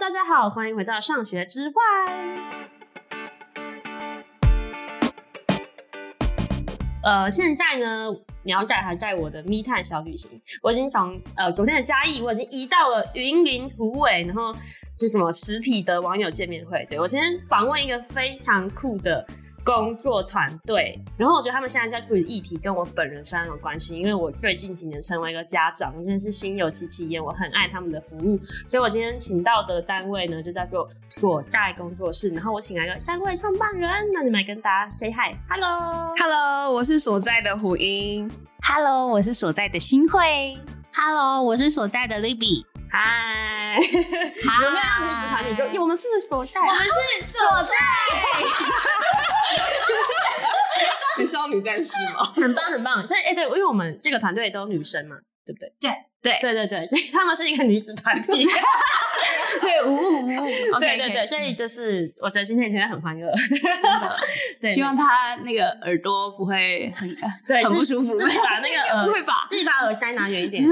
[0.00, 1.74] 大家好，欢迎回到上学之外。
[7.04, 8.06] 呃，现在呢，
[8.44, 14.56] 鸟仔还在我的密探小旅行，我已经从呃昨天的嘉义，我已经移到了云林虎尾，然后
[14.96, 16.82] 是什么实体的网友见面会。
[16.88, 19.26] 对，我今天访问一个非常酷的。
[19.64, 38.30] 工作团队，然后我觉得他们现在在处理议题跟我本人非常有关系，因为我最近几年成为一个家长，真的是心有戚戚焉，我很爱他们的服务，所以我今天请到的单位呢就叫做所在工作室，然后我请来了三位创办人，那你们来跟大家 say hi，hello，hello，我是所在的虎英
[38.62, 40.58] ，hello，我是所在的新慧
[40.94, 42.64] ，hello，我是所在的 Libby。
[42.92, 45.64] 嗨， 有没有女子团体说？
[45.80, 47.70] 我们是所在，我们是所在，
[51.18, 52.32] 你少女战士吗？
[52.34, 53.06] 很棒，很棒。
[53.06, 55.72] 所以，哎、欸，对，因为我们这个团队都女生嘛，对不对？
[55.80, 55.90] 对。
[56.22, 58.28] 对对对对，所以他们是一个女子团体。
[59.58, 60.78] 对，五五五五。
[60.78, 64.16] 对对对，所以就是我觉得今天天很欢乐，真的。
[64.60, 67.08] 对，希望他那个耳朵不会很
[67.48, 69.46] 对很不舒服，把那个耳不会把？
[69.48, 70.62] 自己把耳塞拿远一点。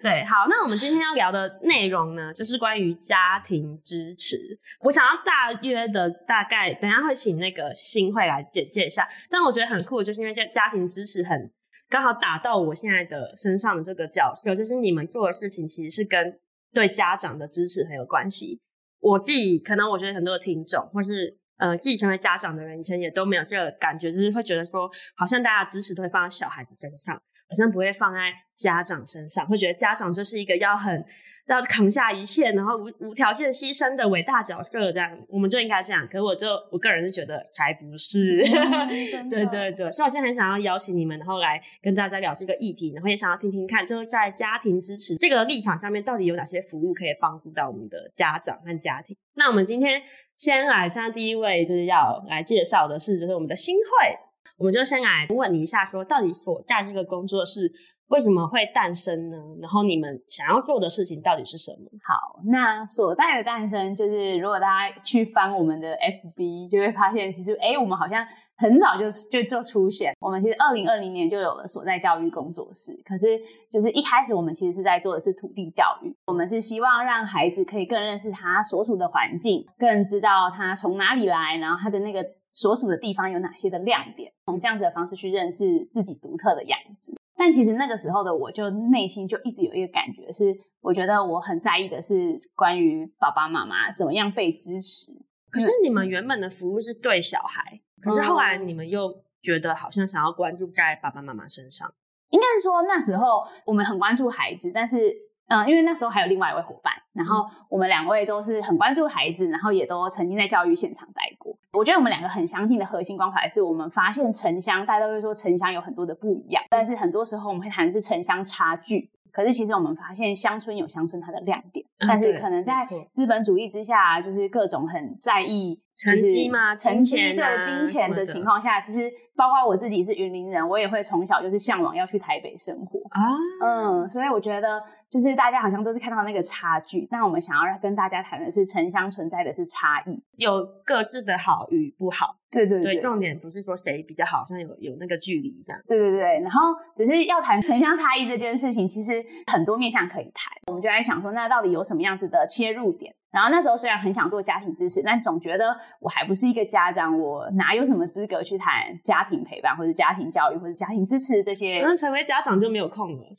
[0.00, 4.38] 对，好，那我们今天要聊的内容呢，就是关于家庭支持。
[4.82, 9.08] 我想要大约的大概，等下会请那个新会来简介一下。
[9.28, 11.50] 但我觉得很酷，就是因为这家庭支持很。
[11.96, 16.38] 刚好打到我现在的身上的这个角色，就是你们做的事情其实是跟
[16.74, 18.60] 对家长的支持很有关系。
[19.00, 31.02] 我自己可能我觉得很多的听众，或是呃自己成为家长的人，以前也都没有这个感觉，就是会觉得说，好像大家的支持都会放在小孩子身上，好像不会放在家长身上，会觉得家长就是一个要很。
[31.46, 36.04] 要扛下一切，然后无无条件牺牲的伟大角色，这样我们就应该这样。
[36.06, 39.92] 可是我就我个人是觉得才不是，嗯、 对对对。
[39.92, 49.16] 所以我今天很想要邀请你们，然后来跟大家聊这个议题，然后也想要听听看，就是在家庭支持这个立场上面，到底有哪些服务可以帮助到我们的家长和家庭。
[49.34, 50.02] 那我们今天
[50.36, 54.18] 先来，现在第一位就是要来介绍的是，就是我们的新会，
[54.58, 57.72] 我们就先来问你一下，说到底所在这个工作室。
[58.08, 59.36] 为什么会诞生呢？
[59.60, 61.90] 然后你们想要做的事情到底是什么？
[62.04, 68.24] 好，那所在的诞生就是，如果大家去翻我们的 FB，就会发现，其实哎，我们好像
[68.56, 70.14] 很早就就就出现。
[70.20, 73.38] 我们其实二零二零年就有了所在教育工作室，可是
[73.70, 87.16] 就是一开始我们其实是在做的是土地教育，我们是希望让孩子可以更认识他所处的环境，更知道他从哪里来，然后他的那个所处的地方有哪些的亮点，从这样子的方式去认识自己独特的样子。
[87.36, 95.12] 但其实那个时候的我，就内心就一直有一个感觉，是我觉得我很在意的是关于爸爸妈妈怎么样被支持。
[95.50, 101.92] 可是你们原本的服务是对小孩，可是后来你们又觉得好像想要关注在爸爸妈妈身上。
[102.30, 105.14] 应该是说那时候我们很关注孩子，但是
[105.48, 111.56] 嗯，因为那时候还有另外一位伙伴，然后我们两位都是很关注孩子，然后也都曾经在教育现场待过。
[111.72, 119.10] 我觉得我们两个很相近的核心关怀是我们发现城乡，大家都会说城乡有很多的不一样，但是很多时候我们会谈的是城乡差距。
[119.32, 122.72] 可是其实我们发现乡村有乡村它的亮点，但是可能在
[123.12, 133.20] 资本主义之下，就是各种很在意成绩嘛、成绩的金钱的情况下，其实包括我自己是云林人，我也会从小就是向往要去台北生活啊。
[133.62, 134.82] 嗯，所以我觉得。
[135.18, 142.36] 就是大家好像都是看到那个差距，那我们想要跟大家谈的是城乡存在的是差异，有各自的好与不好。
[142.50, 145.82] 对对对，对，重点不是说谁比较好，像有有那个距离这样。
[145.86, 150.52] 对对对，然后只是要谈城乡差异这件事情，其实很多面向可以谈。
[150.66, 153.14] 我们就在想说，那到底有什么样子的切入点？
[153.36, 161.82] 然后那时候虽然很想做家庭支持，但总觉得我还不是一个家长，我哪有什么资格去谈家庭陪伴或者家庭教育或者家庭支持这些？
[161.84, 163.18] 那成为家长就没有空了。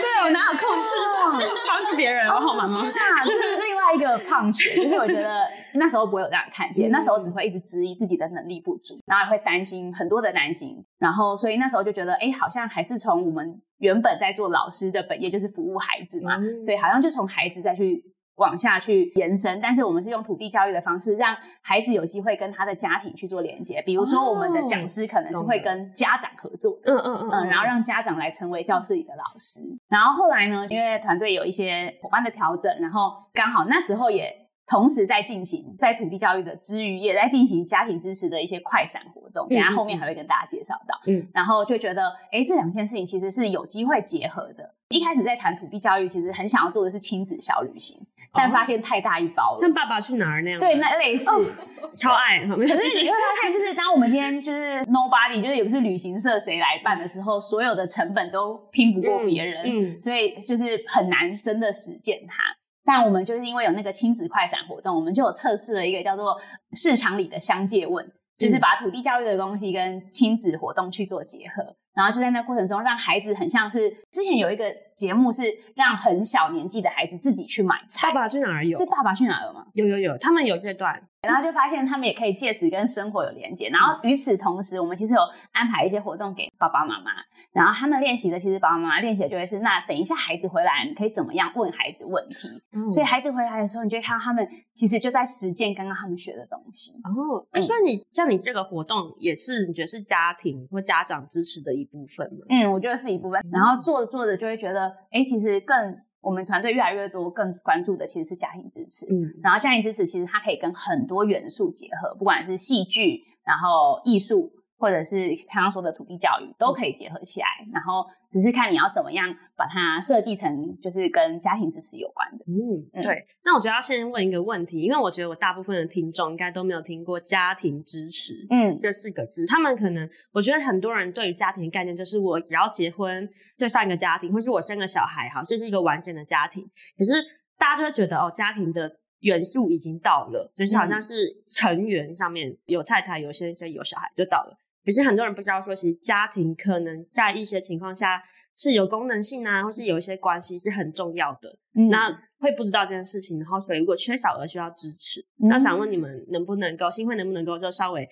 [0.00, 0.62] 对，我哪有空？
[0.84, 2.80] 就是就是帮助别人，然后好忙吗？
[2.82, 18.02] 那 这是另外一个胖群，就是我觉得 那时候不会有这样看见，那时候只会一直质疑自己的能力不足，然后也会担心很多的担心，然后所以那时候就觉得，哎，好像还是从我们原本在做老师的本业，就是服务孩子嘛，所以好像就从孩子再去。
[18.36, 23.80] 往下去延伸，但是我们是用土地教育的方式，让孩子有机会跟他的家庭去做连接。
[23.84, 29.60] 比如说，我们的讲师可能是会跟家长合作，嗯嗯嗯嗯，然后让家长来成为教室里的老师。
[29.86, 34.32] 然后后来呢，因为团队有一些伙伴的调整，然后刚好那时候也
[34.66, 39.48] 同时在进行在土地教育的之余，也在进行家庭支持的一些快闪活动。
[39.48, 40.98] 等下后面还会跟大家介绍到。
[41.06, 44.74] 嗯，然后就觉得，哎，这两件事情其实是有机会结合的。
[44.88, 47.98] 一开始在谈土地教育，其实很想要做的是亲子小旅行，
[48.34, 50.60] 但发现太大一包了，像《爸爸去哪儿》那样。
[50.60, 51.30] 对，那类似，
[51.96, 52.40] 超爱。
[52.46, 62.34] 可是你会发现，就是当我们今天就是 nobody，就是也不是旅行社谁来办的时候，所有的成本都拼不过别人，嗯，所以就是很难真的实践它。
[62.84, 66.36] 但我们就是因为有那个亲子快闪活动，我们就有测试了一个叫做
[66.72, 68.04] 市场里的相借问，
[68.38, 71.76] 就是把土地教育的东西跟亲子活动去做结合。
[71.94, 75.44] 然后就在那过程中，让孩子很像是之前有一个节目，是
[75.76, 78.08] 让很小年纪的孩子自己去买菜。
[78.08, 78.76] 爸爸去哪儿有？
[78.78, 79.66] 是爸爸去哪儿吗？
[79.74, 81.02] 有有有，他们有这段。
[81.22, 83.68] 然后就发现他们也可以借此跟生活有连接。
[83.68, 85.20] 然后与此同时，我们其实有
[85.52, 87.12] 安排一些活动给爸爸妈妈。
[87.52, 92.48] 然后他们练习的，其实爸爸妈妈练习的就会是：那等一下孩子回来，你可以怎么样问孩子问题？
[92.72, 96.94] 嗯、所以孩子回来的时候，你就会看到他们其实就在实践刚刚他们学的东西。
[97.04, 102.46] 哦，像你像你这个活动也是你觉得是家庭或家长支持的一部分吗？
[102.48, 103.40] 嗯，我觉得是一部分。
[103.52, 105.96] 然后做着做着就会觉得，哎，其实更。
[106.22, 109.04] 我们团队越来越多，更关注的其实是家庭支持。
[109.12, 114.50] 嗯，然后家庭支持其实它可以跟很多元素结合，不管是戏剧，然后艺术。
[114.82, 122.44] 或者是刚刚说的土地教育都可以结合起来，嗯、然后只是看你要怎么样把它设计成就是跟家庭支持有关的。
[122.48, 123.24] 嗯，嗯对。
[123.44, 129.46] 那我觉得要先问一个问题，因为我觉得我大部分的听众应该都没有听过家庭支持，嗯，这四个字。
[129.46, 136.68] 他们可能，我觉得很多人对于家庭的概念就是我只要结婚就上一个家庭，或是我生个小孩，好，这是一个完整的家庭。
[136.98, 137.22] 可是
[137.56, 138.90] 大家就会觉得哦，家庭的
[139.20, 141.14] 元素已经到了，就是好像是
[141.46, 144.58] 成员上面有太太、有先生、有小孩就到了。
[144.84, 148.22] 可是很多人不知道说，其实家庭可能在一些情况下
[148.56, 151.56] 是有功能性啊，或是有一些关系是很重要的。
[151.74, 158.08] 嗯，那会不知道这件事情，然后所以如果缺少而需要支持，嗯、那想问你们能不能够，新会能不能够就稍微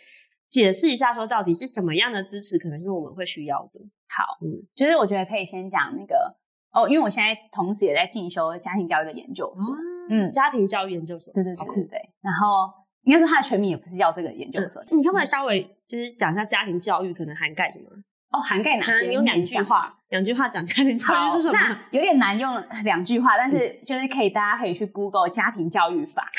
[0.49, 3.81] 解释一下，说到底是什么样的支持，可能是我们会需要的。
[4.09, 6.37] 好，嗯，就是我觉得可以先讲那个
[6.73, 9.75] 哦，因为我现在同时也在进修家庭教育的研究所，
[10.09, 12.80] 嗯，嗯家庭教育研究所，对对对对对，然后。
[13.05, 14.83] 应该说他的全名也不是叫这个研究所。
[14.85, 17.87] 嗯、你可不可以稍微就是讲一下家庭教育可能涵盖什么？
[18.31, 19.09] 哦，涵盖哪些？
[19.09, 21.59] 你有两句话，两句话讲家庭教育是什么？
[21.59, 26.31] 那有点难用两句话，但是就是可以，大家可以去 Google 家庭教育法。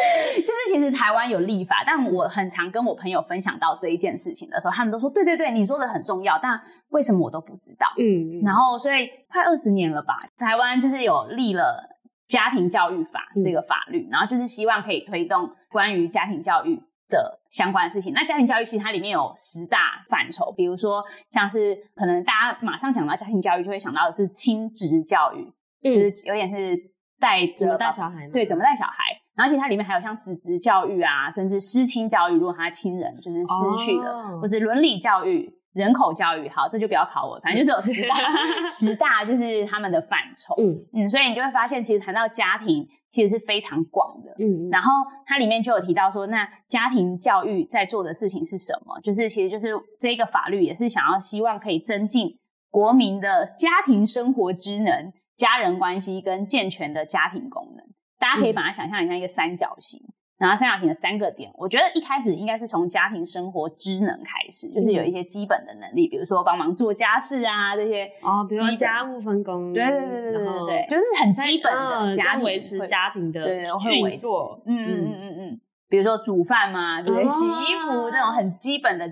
[0.36, 6.58] 就是其实台湾有立法，但我很常跟我朋友分享到这一件事情的时候，他们都说对对对，你说的很重要，但
[6.90, 7.86] 为什么我都不知道？
[7.98, 11.89] 嗯，然后所以快二十年了吧，台湾就是有立了。
[12.30, 18.12] 家庭教育法这个法律，嗯、然后就是希望可以推动关于家庭教育的相关的事情。
[18.14, 26.78] 那家庭教育其实它里面有十大范畴，比如说像是可能大家马上讲到家庭教育就会想到的是亲职教育，嗯、就是有点是
[27.18, 29.04] 带着怎么带小孩，对，怎么带小孩。
[29.34, 35.59] 然后其实它里面还有像子职教育啊，甚至失亲教育，如果他亲人就是失去了，哦、或是伦理教育。
[35.72, 38.16] 人口教育，好，这就不要考我，反正就是有十大，
[38.68, 40.54] 十大就是他们的范畴。
[40.58, 44.32] 嗯嗯，所以你就会发现，其实谈到家庭，其实是非常广的。
[44.38, 44.92] 嗯，然后
[45.26, 49.00] 它里面就有提到说，那家庭教育在做的事情是什么？
[49.00, 52.36] 就是其实就是这个法律也是想要希望可以增进
[52.70, 57.86] 国民的家庭生活职能、家人关系跟健全的家庭功能。
[58.18, 60.00] 大家可以把它想象成像一个三角形。
[60.40, 75.60] 然后三角形的三个点，我觉得一开始应该是从家庭生活机能开始，就是有一些基本的能力，比如说帮忙做家事啊这些哦，比如说家务分工，对对对对对对对，就是很基本的家庭维持家庭的运作，嗯嗯嗯嗯嗯，
[75.90, 77.22] 比如说煮饭嘛，对？
[77.28, 79.06] 洗衣服这种很基本的，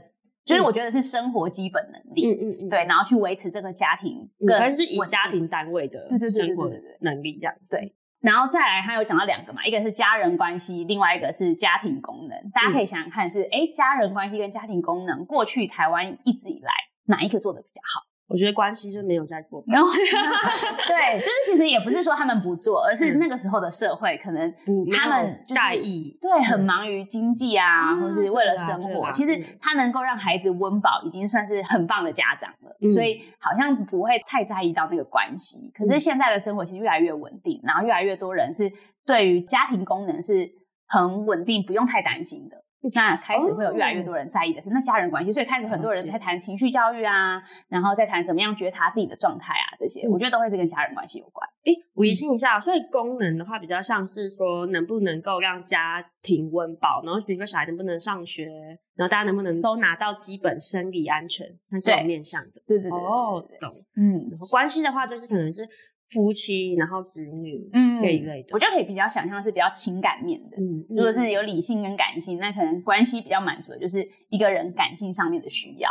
[0.47, 6.71] 就是我觉得是生活基本能力，嗯嗯嗯，对，然后去维持这个家庭，更是以家庭单位的生活
[7.03, 7.95] 能力这样，对。
[8.21, 12.51] 然后再来，他有讲到两个嘛，一个是家人关系，另外一个是家庭功能。
[12.51, 16.73] 大家可以想想看是，是哎、嗯，家人关系跟家庭功能，过去台湾一直以来
[17.05, 18.03] 哪一个做的比较好？
[18.29, 19.89] 我觉得关系就没有在做，然后
[20.87, 24.53] 对，就是其实也不是说他们不做，而是那个时候的社会可能
[24.95, 29.11] 他们在意，对，很忙于经济啊，或是为了生活。
[29.13, 35.73] 其实他能够让孩子温饱，已经算是很棒的家长了，所以好像不会太在意到那个关系。
[35.75, 38.71] 可是现在的生活其实越来越稳定，然后越来越多人是
[39.07, 40.47] 对于家庭功能是
[40.87, 42.57] 很稳定，不用太担心的。
[42.95, 51.47] 那开始会有越来越多人在意的是那家人关系，所以开始很多人在谈情绪教育啊，然后再谈怎么样觉察自己的状态啊，这些我觉得都会是跟家人关系有关。
[51.65, 58.47] 诶，我厘清一下，所以功能的话比较像是说能不能够让家庭温饱，然后比如说小孩能不能上学，
[58.95, 62.63] 然后大家能不能都拿到基本生理安全，它是有面向的。
[62.67, 63.69] 对对对，哦，懂。
[63.97, 65.69] 嗯，然后关系的话就是可能是。
[66.11, 70.57] 夫妻，然后子女，嗯，这一类的，我就可以比较想象是比较情感面的。
[70.57, 75.91] 嗯，如果是有理性跟感性，那可能关系比较满足的就是一个人感性上面的需要。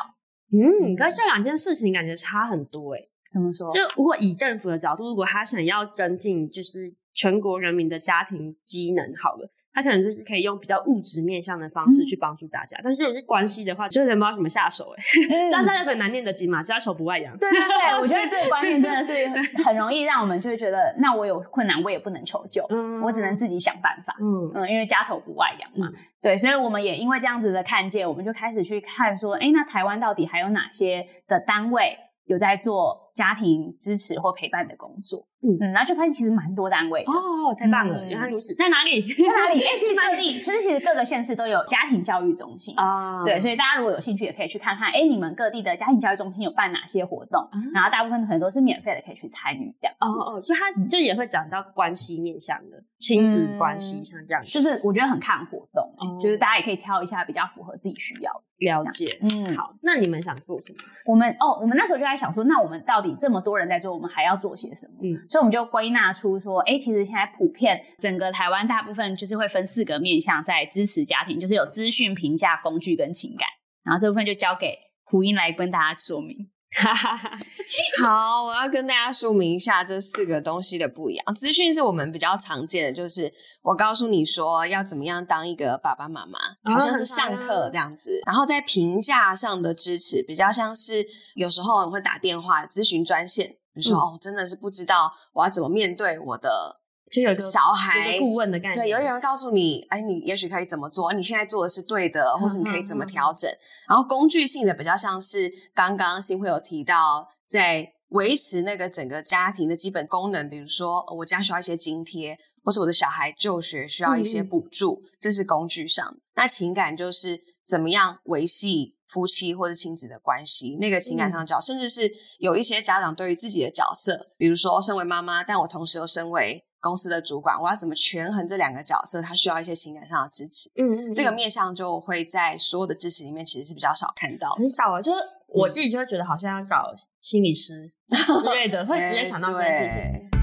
[0.51, 3.09] 嗯，可是这两件事情感觉差很多诶。
[3.31, 3.71] 怎么说？
[3.73, 9.51] 就如果以政府的角度，如果他想要增进就是全国人民的家庭机能，好了。
[9.77, 15.49] 他可能就是可以用比较物质面向的方式去帮助大家，嗯、但是如果是关系的话，就有点不知道怎么下手哎、欸。
[15.51, 17.37] 家家有本难念的经嘛，家丑不外扬。
[17.37, 19.13] 对对对，我觉得这个观念真的是
[19.61, 24.15] 很容易让我们就会觉得，那我有困难我也不能求救，嗯、我只能自己想办法。
[24.19, 25.87] 嗯嗯，因为家丑不外扬嘛。
[25.87, 25.93] 嗯、
[26.23, 35.25] 对，所以我们也因为这样子的看见，我们就开始去看说，哎，那台湾到底还有哪些的单位有在做家庭支持或陪伴的工作？
[35.41, 38.03] 嗯，然后就发现其实蛮多单位哦，太棒了！
[38.07, 39.01] 原来如此，在哪里？
[39.01, 39.59] 在哪里？
[39.59, 43.23] 哎，其实各地， 就是其实各个县市都有家庭教育中心啊。
[43.23, 44.89] 对，所以大家如果有兴趣，也可以去看看。
[44.91, 47.47] 哎，你们各地的家庭教育中心有办哪些活动？
[47.73, 49.95] 然后大部分可能都是免费的，可以去参与这样。
[49.99, 58.41] 哦哦，所以他就也会讲到关系面向的亲子关系，像这样，就是我觉得很看活动，就是大家也可以挑一下比较符合自己需要的。
[58.57, 59.71] 了解，嗯，好。
[59.83, 60.79] 那你们想做什么？
[61.05, 64.95] 我们哦，我们那时候就在想说，那我们到底这么多人在做，我们还要做些什么？
[65.01, 65.15] 嗯。
[65.29, 73.47] 所以我们就归纳出说，哎，其实现在普遍整个台湾大部分就是会分四个面向在支持家庭，就是有资讯、评价、工具跟情感。
[73.83, 76.49] 然后这部分就交给胡英来跟大家说明。
[78.01, 81.35] 好，我要跟大家说明一下这四个东西的不一样。
[81.35, 86.39] 资讯是我们比较常见的，就是我告诉你说要怎么样当一个爸爸妈妈，
[86.71, 88.21] 好像是上课这样子。
[88.25, 91.05] 然后在评价上的支持，比较像是
[91.35, 93.57] 有时候我会打电话咨询专线。
[93.73, 96.79] 比如说、嗯、哦，真的是不知道我要怎么面对我的
[97.11, 98.73] 就有个小孩顾问的概念。
[98.73, 101.13] 对，有一个人告诉你，哎，你也许可以怎么做？
[101.13, 103.49] 你现在做的是对的，或是你可以怎么调整？
[103.49, 116.19] 嗯嗯嗯、然后工具性的比较像是刚刚新会有提到，在维持那个整个家庭的基本功能，比如说我家需要一些津贴，或是我的小孩就学需要一些补助，嗯、这是工具上的。
[116.35, 118.95] 那情感就是怎么样维系。
[119.07, 129.21] 夫妻或者亲子的关系，那个情感上的角，嗯、甚至是有一些家长对于自己的角色，比如说身为妈妈，但我同时又身为公司的主管，我要怎么权衡这两个角色？
[129.21, 130.69] 他需要一些情感上的支持。
[130.75, 135.01] 嗯，嗯，嗯，这个面向就会在所有的支持里面，其实是比较少看到，很少啊。
[135.01, 135.17] 就是
[135.47, 140.36] 我自己就会觉得，好像要找心理师之类的， 会直接想到这件事情。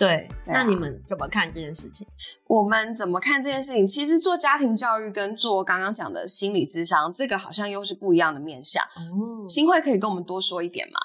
[0.00, 2.06] 对，那你们怎么看这件事情？
[2.46, 3.86] 我们怎么看这件事情？
[3.86, 8.82] 其实做家庭教育跟做刚刚讲的心理智商，这个好像又是不一样的面向。
[8.82, 10.98] 哦，新会可以跟我们多说一点吗？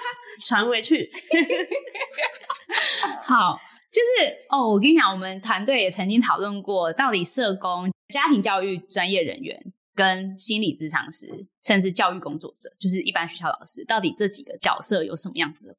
[0.42, 1.10] 传回去。
[3.22, 3.58] 好，
[3.92, 9.60] 就是哦，我跟你讲，我们团队也曾经讨论过，到底社工、家庭教育专业人员
[9.94, 15.76] 跟心理咨商师，甚至教育工作者，就是一般学校老师，到底这几个角色有什么样子的？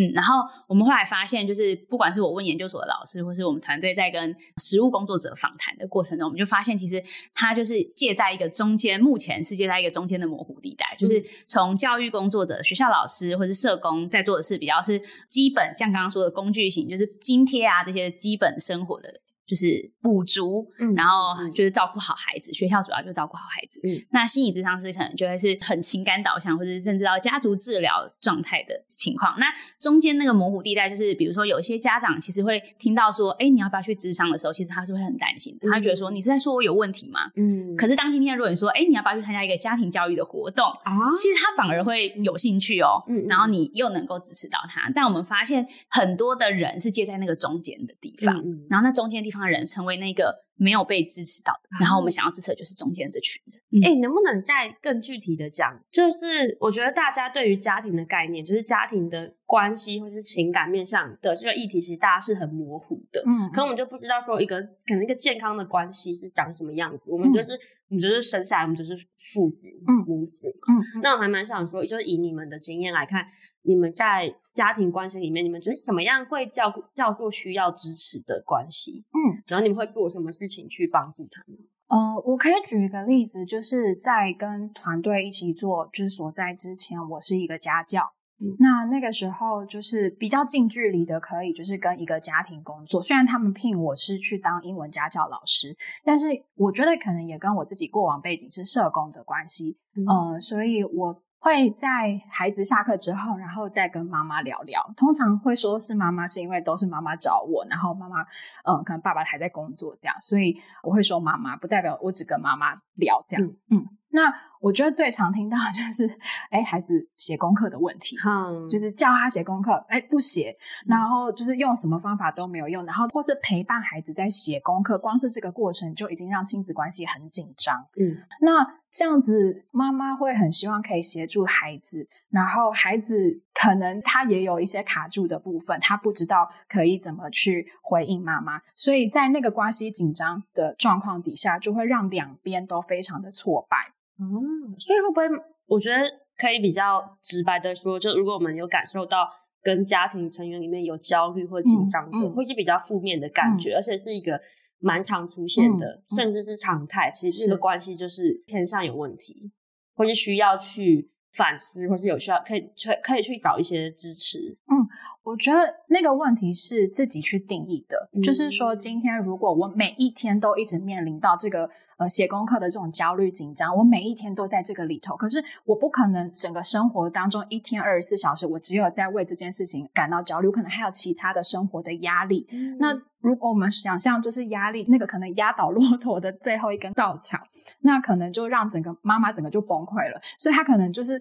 [0.00, 7.02] 嗯，然后我们后来发现，就是不管是我问研究所的老师，或是我们团队在跟实务工作者访谈的过程中，我们就发现，其实
[7.34, 19.20] 他就是介在一个中间，目前是介在一个中间的模糊地带，就是从教育工作者、学校老师或是社工在做的事，比较是基本，像刚刚说的工具型，就是津贴啊这些基本生活的。
[19.50, 22.52] 就是补足，嗯，然后就是照顾好孩子。
[22.52, 23.80] 嗯、学校主要就是照顾好孩子。
[23.82, 29.36] 嗯，那心理智商是可能就会是很情感导向，或者是甚至到家族治疗状态的情况。
[29.40, 29.46] 那
[29.80, 35.68] 中间那个模糊地带，就是比如说有些家长其实会听到说，哎，你要不要去智商的时候，其实他是会很担心的。
[35.68, 37.32] 他会觉得说，你是在说我有问题吗？
[37.34, 37.74] 嗯。
[37.74, 40.94] 可是当今天如果你说，哎，你要不要去参加一个家庭教育的活动啊？
[41.16, 43.02] 其实他反而会有兴趣哦。
[43.08, 43.26] 嗯。
[43.26, 44.88] 然后你又能够支持到他。
[44.94, 49.39] 但我们发现很多的人是介在那个中间的地方，嗯、然后那中间的地方。
[49.48, 53.60] 人成为那个没有被支持到的，然后我们想要支持的就是中间这群人。
[53.82, 55.80] 哎、嗯欸，能不能再更具体的讲？
[55.90, 63.22] 就是我觉得大家对于家庭的概念，就是家庭的关系或是情感面上的这个议题，其实大家是很模糊的。
[63.26, 67.12] 嗯，可我们就不知道说一个可能一个健康的关系是长什么样子。
[67.12, 67.54] 我们就是。
[67.54, 67.60] 嗯
[67.92, 69.68] 你就是生下来，我们就是父子、
[70.06, 70.76] 母子嘛。
[70.76, 73.26] 嗯，那我还蛮想说，就是以你们的经验来看，
[73.62, 79.04] 你们在家庭关系里面，你们觉得什么样会叫叫做需要支持的关系？
[79.10, 81.58] 嗯，然后你们会做什么事情去帮助他们？
[81.90, 88.12] 呃，我可以举一个例子，就是在跟团队一起做就是所在之前，我是一个家教。
[88.58, 93.02] 那那个时候就是比较近距离的，可以就是跟一个家庭工作。
[93.02, 104.92] 虽然他们聘我是去当英文家教老师，但是我觉得可能也跟我自己过往背景是社工的关系，嗯、呃，所以我会在孩子下课之后，然后再跟妈妈聊聊。
[104.96, 108.20] 通常会说是妈妈，是因为都是妈妈找我，然后妈妈，
[108.64, 113.78] 嗯、呃，可能爸爸还在工作这样，所以我会说妈妈，不代表我只跟妈妈聊这样，嗯。
[113.78, 116.18] 嗯那我觉得最常听到的就是，
[116.50, 120.54] 哎，孩子写功课的问题，嗯，就是叫他写功课，哎，不写，
[120.86, 127.74] 然后就是用什么方法都没有用，然后或是陪伴孩子在写功课，光是这个过程就已经让亲子关系很紧张。
[127.98, 143.94] 嗯，那这样子妈妈会很希望可以协助孩子，然后孩子可能他也有一些卡住的部分，他不知道可以怎么去回应妈妈，所以在那个关系紧张的状况底下，就会让两边都非常的挫败。
[144.20, 145.44] 嗯，所以会不会？
[145.66, 145.98] 我觉得
[146.36, 149.28] 可以比较直白的说，就如果我们有感受到
[149.62, 154.40] 跟家庭成员里面有焦虑或紧张的，嗯嗯、或是比较负面的感觉，嗯、而且是一个
[154.78, 159.50] 蛮常出现的，嗯、甚至是常态，其实这个关系就是偏向有问题，是
[159.94, 164.58] 或是需要去反思，或是有需要可以去可以去找一些支持。
[164.66, 164.74] 嗯，
[165.22, 171.70] 我觉得那个问题是自己去定义的，嗯、就是说今天如果我每一天都一直面临到这个。
[172.00, 175.14] 呃，写功课的这种焦虑紧张，我每一天都在这个里头。
[175.14, 182.46] 可是我不可能整个生活当中一天二十四小时，我只有在为这件事情感到焦虑，我可能还有其他的生活的压力。
[182.54, 187.36] 嗯、那如果我们想象就是压力，那个可能压倒骆驼的最后一根稻草，
[187.82, 190.18] 那可能就让整个妈妈整个就崩溃了。
[190.38, 191.20] 所以她可能就是。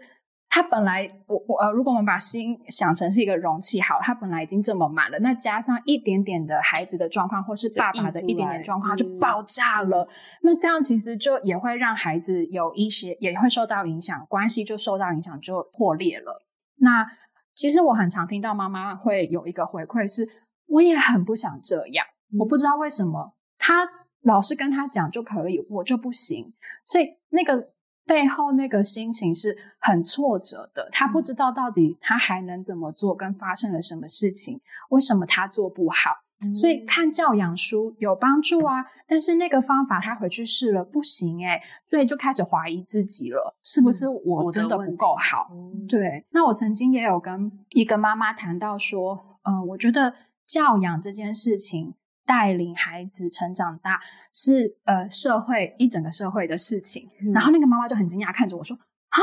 [0.51, 10.03] 他本来，我我呃，如果我们把心想成是一个容器，好，他本来已经这么满了，那加上一点点的孩子的状况，或是爸爸的一点点状况，就爆炸了。
[10.03, 10.09] 嗯、
[10.41, 16.43] 那这样其实就也会让孩子有一些，也会受到影响，关系就受到影响，就破裂了。
[16.77, 17.05] 那
[17.53, 20.27] 其实我很常听到妈妈会有一个回馈是，
[20.65, 22.03] 我也很不想这样，
[22.33, 23.87] 嗯、我不知道为什么，他
[24.23, 26.51] 老是跟他讲就可以，我就不行，
[26.85, 27.69] 所以那个。
[28.09, 45.47] 背后那个心情是很挫折的，他不知道到底他还能怎么做，跟发生了什么事情，为什么他做不好，嗯、所以看教养书有帮助啊，但是那个方法他回去试了不行诶，所以就开始怀疑自己了，是不是我真的不够好？
[45.53, 50.15] 嗯、对，那我曾经也有跟一个妈妈谈到说，嗯、呃，我觉得
[50.47, 51.93] 教养这件事情。
[52.29, 54.00] 带领孩子成长大
[54.31, 58.77] 是呃社会一整个社会的事情，嗯、然后那个妈妈就很惊讶看着我说
[59.09, 59.17] ：“啊，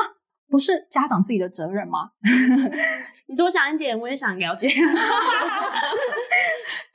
[0.50, 2.10] 不是家长自己的责任吗？”
[3.30, 4.66] 你多想一点，我也想了解。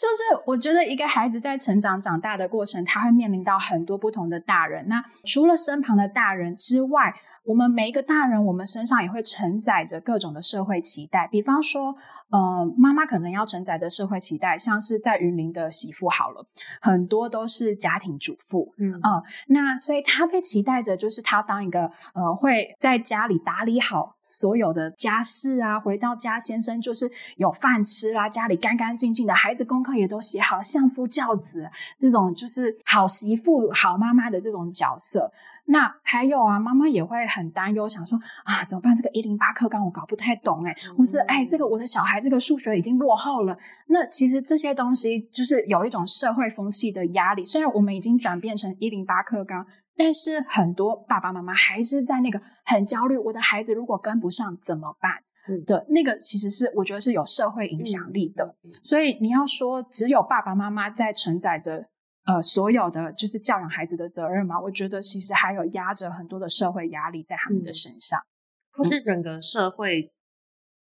[0.02, 4.90] 就是我觉得一个孩子在成长长大的过程，他会面临到很多不同的大人。
[4.90, 11.28] 那除了身旁的大人之外，我们每一个大人，我们身上也会承载着各种的社会期待。
[11.32, 11.96] 比方说，
[12.30, 16.46] 呃，妈妈可能要承载着社会期待，像是在云林的媳妇好了，
[16.82, 35.32] 很多都是家庭主妇，嗯、呃、那所以她被期待着，就是她当一个呃会在家里打理好所有的家事啊，回到家先生就是有饭吃啦，家里干干净净的，孩子功课也都写好，相夫教子这种就是好媳妇、好妈妈的这种角色。
[35.72, 38.94] 那还有啊，妈妈也会很担忧，想说啊，怎么办？
[38.94, 43.58] 这个一零八课纲我搞不太懂哎，或是哎，这个我的小孩这个数学已经落后了。
[43.88, 47.46] 那其实这些东西就是有一种社会风气的压力。
[47.46, 55.24] 虽然我们已经转变成一零八课纲，但是很多爸爸妈妈还是在那个很焦虑，我的孩子如果跟不上怎么办？
[55.66, 58.56] 的那个其实是我觉得是有社会影响力的。
[58.84, 61.88] 所以你要说只有爸爸妈妈在承载着。
[62.24, 70.02] 呃，所有的就是教养孩子的责任嘛，我觉得其实还有压着很多的社会压力在他们的身上，嗯、或是整个社会。
[70.02, 70.12] 嗯、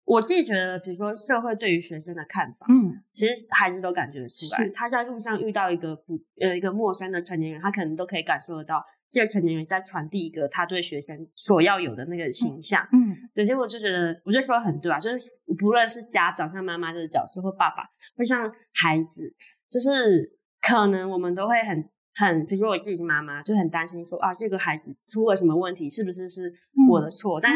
[0.05, 4.69] 我自己觉得，比如说社会对于学生的看法，嗯，其实孩子都感觉得出来。
[4.75, 12.87] 他在路上遇到一个不呃一个陌生的成年人，他可能都可以感受得到，这个成年人在传递一个他对学生所要有的那个形象。
[12.93, 19.35] 嗯，对，所以我就觉得，我就说很对啊，就是不论是家长像妈妈这个角色，或爸爸，或像孩子，
[19.71, 20.39] 就是。
[20.71, 26.53] 可能我们都会很很，比如说我自己是妈妈，就很担心说啊，这个孩子出了什么问题，是不是是
[26.89, 27.41] 我的错？
[27.41, 27.53] 嗯、但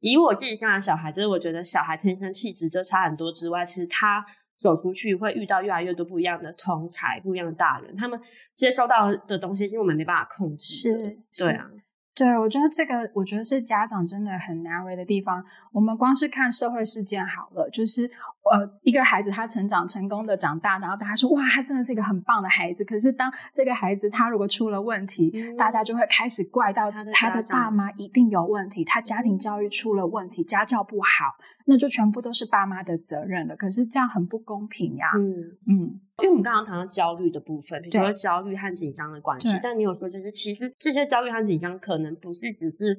[0.00, 4.24] 以我自己现在的小孩，就是我觉得小孩天生气质就差很多之外，其实他
[4.56, 8.20] 走出去会遇到越来越多不一样的同才，不一样的大人，他们
[8.54, 10.74] 接收到的东西是我们没办法控制。
[10.74, 11.66] 是，是对啊。
[12.12, 15.42] 对，我觉得这个，我觉得是家长真的很难为的地方。
[15.72, 18.10] 我们光是看社会事件好了，就是
[18.50, 22.84] 呃，一个孩子他成长成功的长大，然后大家说哇，他真的是一个很棒的孩子。
[22.84, 33.54] 可是当这个孩子他如果出了问题，嗯、大家就会开始怪到他的爸妈一定有问题，他家庭教育出了问题，家教不好，那就全部都是爸妈的责任了。
[33.54, 35.10] 可是这样很不公平呀。
[35.16, 35.84] 嗯嗯。
[35.84, 42.94] 嗯因为我们刚刚谈到焦虑的部分，比如说焦虑和紧张的关系，但你有说就是其实这些焦虑和紧张可能不是只是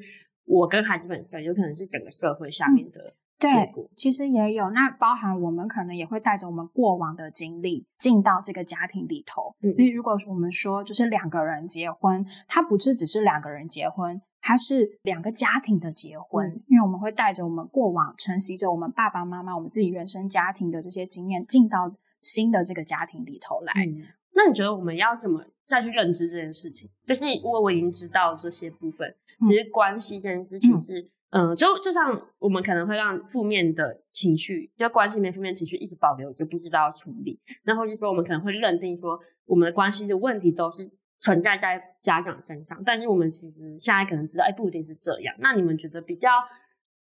[0.45, 2.99] 我跟孩子本身，有可能是整个社会下面的。
[3.41, 9.56] 对，其实也有，那包含我们可能也会带着我们过往的经历进到这个家庭里头。
[9.62, 14.21] 嗯，因为如果我们说就是两个人结婚，它不是只是两个人结婚。
[14.43, 23.71] 它是两个家庭的结婚，嗯、因为我们会带着我们过往承袭着我们爸爸妈妈、我们自己原生家庭的这些经验，进到新的这个家庭里头来。
[23.86, 24.01] 嗯、
[24.34, 26.89] 那你觉得我们要怎么再去认知这件事情？
[27.06, 29.15] 就是因为我已经知道这些部分，
[29.47, 37.41] 其实关系这件事情是，嗯，呃、就就像我们可能会让负面的情绪，就关系里面负面情绪一直保留，就不知道要处理。
[37.63, 40.89] 然后就是说，我们可能会认定说，我们的关系的问题都是。
[41.24, 45.36] 存在在家长身上，但是我们其实现在可能知道，哎，不一定是这样。
[45.38, 46.32] 那你们觉得比较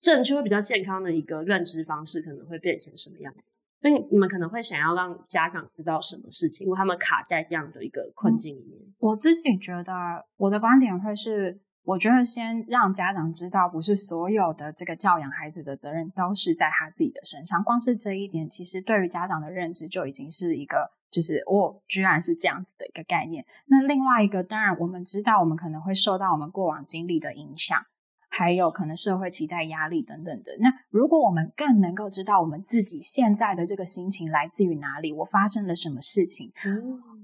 [0.00, 3.60] 正确、比较健康的一个认知方式，可能会变成什么样子？
[3.82, 8.80] 所以你们可能会想要让家长知道什么事情，因为他们卡在这样的一个困境里面。
[8.80, 9.92] 嗯，我自己觉得，
[10.38, 17.62] 我的观点会是，我觉得先让家长知道，不是所有的这个教养孩子的责任都是在他自己的身上。
[17.64, 20.92] 光是这一点，其实对于家长的认知就已经是一个。
[21.08, 23.46] 就是哦，居然是这样子的一个概念。
[23.66, 27.80] 那另外一个，当然我们知道，我们可能会受到我们过往经历的影响，
[28.28, 30.50] 还有可能社会期待压力等等的。
[30.60, 36.52] 那如果我们更能够知道我们自己现在的这个心情来自于哪里，我发生了什么事情，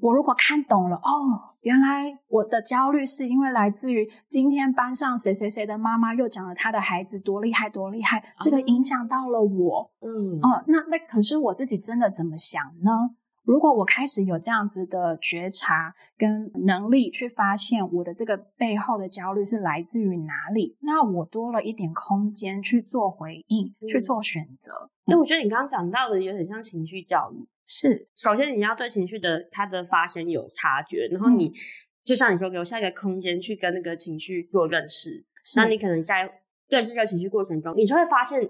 [0.03, 9.93] 我如果看懂了，哦，原来我的焦虑是因为来自于今天班上谁谁谁的妈妈又讲了他的孩子多厉害多厉害，这个影响到了我。
[10.01, 13.15] 嗯，哦，那那可是我自己真的怎么想呢？
[13.45, 24.91] 如果我开始有这样子的觉察跟能力，去发现我的这个背后的焦虑是来自于哪里，那我多了一点空间去做回应，嗯、去做选择。
[25.07, 31.55] 因为我觉得你刚刚讲到的有点像情绪教育，是首先你要对情绪的它的发生有察觉，然后你、嗯、
[32.05, 35.25] 就像你说，留下一个空间去跟那个情绪做认识。
[35.57, 36.31] 那你可能在
[36.69, 38.41] 认识这个情绪过程中，你就会发现。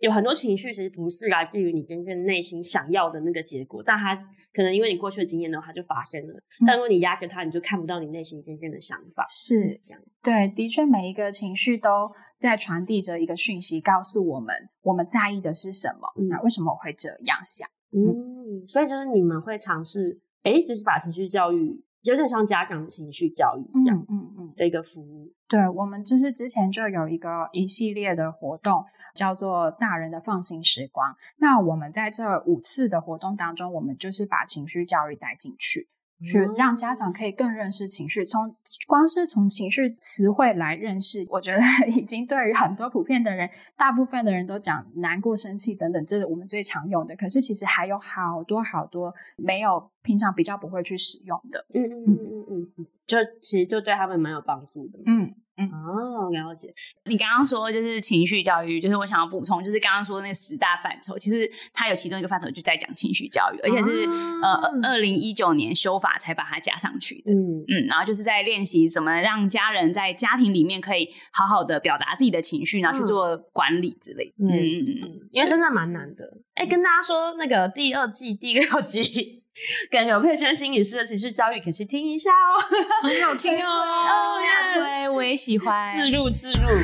[0.00, 4.14] 有很多情绪其实不是来自于你真正内心想要的那个结果，但它
[4.54, 6.34] 可能因为你过去的经验的话，它就发生了。
[6.60, 9.24] 嗯、但如果你压下它，你就看不到你内心真正的想法。
[9.26, 10.00] 是这样。
[10.22, 16.08] 对，的确每一个情绪都在传递着一个讯息，告诉我们我们在意的是什么。
[16.16, 17.68] 嗯、那为什么我会这样想？
[17.92, 21.84] 嗯，所以就是你们会尝试，诶，就是把情绪教育。
[22.02, 24.24] 有点像家长情绪教育这样子
[24.56, 25.24] 的一个服务。
[25.24, 28.84] 嗯嗯嗯、对，我们就是之前就有一个一系列的活动，
[29.16, 31.16] 叫做“大人的放心时光”。
[31.38, 35.88] 那我们在这五次的活动当中，我们就是把情绪教育带进去。
[36.24, 38.54] 去让家长可以更认识情绪，从
[38.86, 47.14] 光是从情绪词汇来认识，我觉得 已经对于很多普遍的人，大部分的人都讲难过、生气等等，这是我们最常用的。
[47.14, 51.64] 可是其实还有好多好多没有平常比较不会去使用的。
[51.74, 55.00] 嗯嗯嗯嗯嗯，就其实就对他们蛮有帮助的。
[55.06, 55.34] 嗯。
[55.60, 56.72] 嗯哦，了解。
[57.06, 64.08] 你刚刚说就是情绪教育，就是我想要补充，就是刚刚说的那十大范畴，其实它有其中一个范畴就在讲情绪教育，而且是、
[64.40, 67.32] 啊、呃二零一九年修法才把它加上去的。
[67.32, 74.34] 嗯嗯，然后就是在练习怎么让家人在家庭里面可以好好的表达自己的情绪，然后去做管理之类的。
[74.38, 76.24] 嗯嗯嗯，因为真的蛮难的。
[76.54, 79.42] 哎、欸，跟大家说那个第二季第六集。
[79.90, 82.60] 感觉有佩萱心理师的情绪教育，可以去听一下哦，
[83.02, 84.38] 很好听哦。
[84.74, 85.88] 对，我也喜欢。
[85.88, 86.68] 置入置入。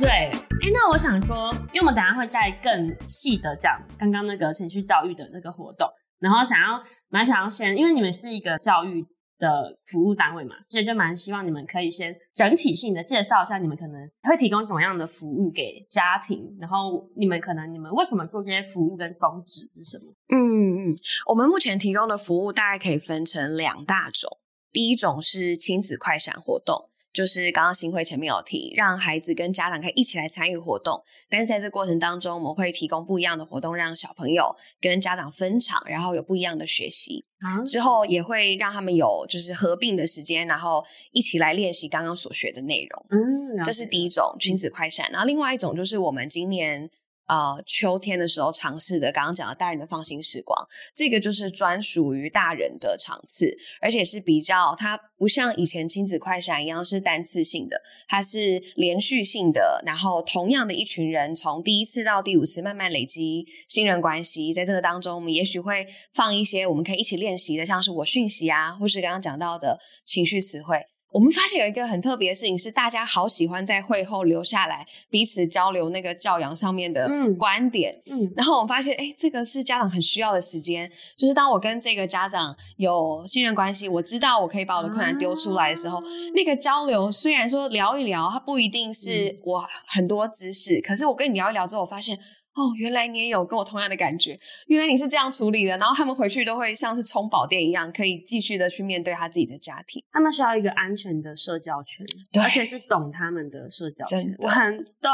[0.00, 5.86] 对，哎，那我想说，因为我们等下会再更细的讲刚刚那个情绪教育的那个活动，
[6.20, 9.04] 然后想要蛮想要先，因为你们是一个教育。
[9.38, 20.12] 的服务单位嘛，所以就蛮希望你们可以先整体性的介绍一下，你们可能会提供什么样的服务给家庭，然后你们可能你们为什么做这些服务跟宗旨是什么？
[20.28, 20.94] 嗯嗯，
[21.28, 24.38] 我们目前提供的服务大概可以分成两大种，
[24.72, 26.90] 第一种是亲子快闪活动。
[27.18, 37.24] 就是刚刚新辉前面有提，让孩子跟家长可以一起来参与活动，但是在这过程当中，我们会提供不一样的活动，让小朋友跟家长分场，然后有不一样的学习。
[37.40, 43.06] 啊，之后也会让他们有就是合并的时间，然后一起来练习刚刚所学的内容。
[43.10, 45.10] 嗯，这是第一种亲子快闪。
[45.10, 46.88] 然后另外一种就是我们今年。
[47.28, 70.86] 呃，秋天的时候尝试的，刚刚讲的大人的放心时光，这个就是专属于大人的场次，而且是比较，它不像以前亲子快闪一样是单次性的，它是连续性的，然后同样的一群人，从第一次到第五次慢慢累积信任关系，在这个当中，我们也许会放一些我们可以一起练习的，像是我讯息啊，或是刚刚讲到的情绪词汇。
[71.10, 78.02] 我们发现有一个很特别的事情，是大家好喜欢在会后留下来彼此交流那个教养上面的观点。
[78.06, 80.90] 嗯，嗯，然后我们发现，哎，这个是家长很需要的时间。
[81.16, 92.18] 就是当我跟这个家长有信任关系，我知道我可以把我的困难丢出来的时候，啊、那个交流虽然说聊一聊，它不一定是我很多知识，嗯、可是我跟你聊一聊之后，我发现。
[92.58, 95.78] 哦，原来你也有跟我同样的感觉，原来你是这样处理的。
[95.78, 100.02] 然后他们回去都会像是充饱电一样，可以继续的去面对他自己的家庭。
[100.10, 105.12] 他们需要一个安全的社交圈，对而且是懂他们的社交圈我很懂。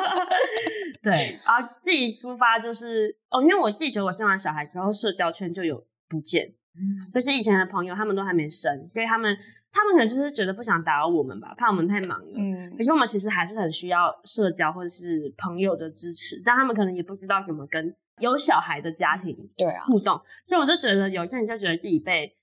[1.02, 9.36] 对，然后自己出发就是哦，因为我自己觉得我生完小孩之后社交圈就有不见，嗯，就是以前的朋友他们都还没生，所以他们
[9.76, 12.34] 他们可能就是觉得不想打扰我们吧，怕我们太忙了。
[12.36, 22.34] 嗯，可是我们其实还是很需要社交或者是朋友的支持，但他们可能也不知道怎么跟有小孩的家庭对啊互动，所以我就觉得有些人就觉得自己被，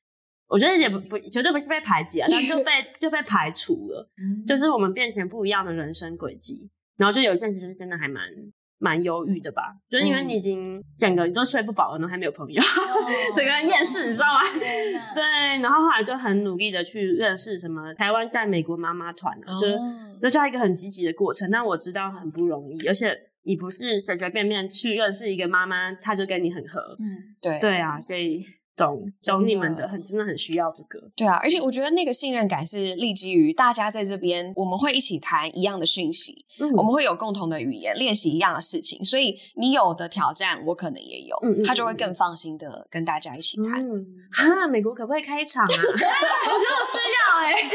[0.48, 6.69] 我觉得也不不绝对不是被排挤啊，但就被 就被排除了，嗯，就是我们变成不一样的人生轨迹。
[6.96, 8.24] 然后就有一阵子就是真的还蛮
[8.84, 12.65] 蛮忧郁的吧，就是因为你已经整个你都睡不饱了，然后还没有朋友，哦、
[13.34, 14.41] 整个人厌世，你知道吗？
[14.93, 15.24] 哪 对，
[15.62, 19.80] 然后后来就很努力的去认识什么台湾在美国妈妈团，啊，哦、就是
[20.22, 21.50] 就叫一个很积极的过程。
[21.50, 26.82] 但我知道很不容易，而且你不是随随便便去认识一个妈妈，她就跟你很合。
[27.00, 28.43] 嗯，对，对啊，所以。
[28.75, 30.99] 懂懂你们的，很真的很需要这个。
[31.15, 43.86] 对啊，而且我觉得那个信任感是立基于大家在这边，我们会一起谈一样的讯息，嗯、我们会有共同的语言，练习一样的事情，所以你有的挑战，我可能也有，嗯嗯、他就会更放心的跟大家一起谈。
[43.88, 45.69] 嗯、啊，美国可不可以开一场啊？
[45.69, 47.69] 我觉得我需要 哎、欸，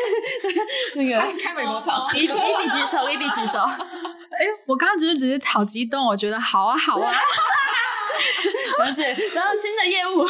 [0.96, 3.61] 那个开美国场，一比一比举手，一比举手。
[3.61, 7.12] 哎，我刚刚只是只是好激动，我觉得好啊，好啊。
[8.85, 9.04] 了解，
[9.35, 10.26] 然后新的业务，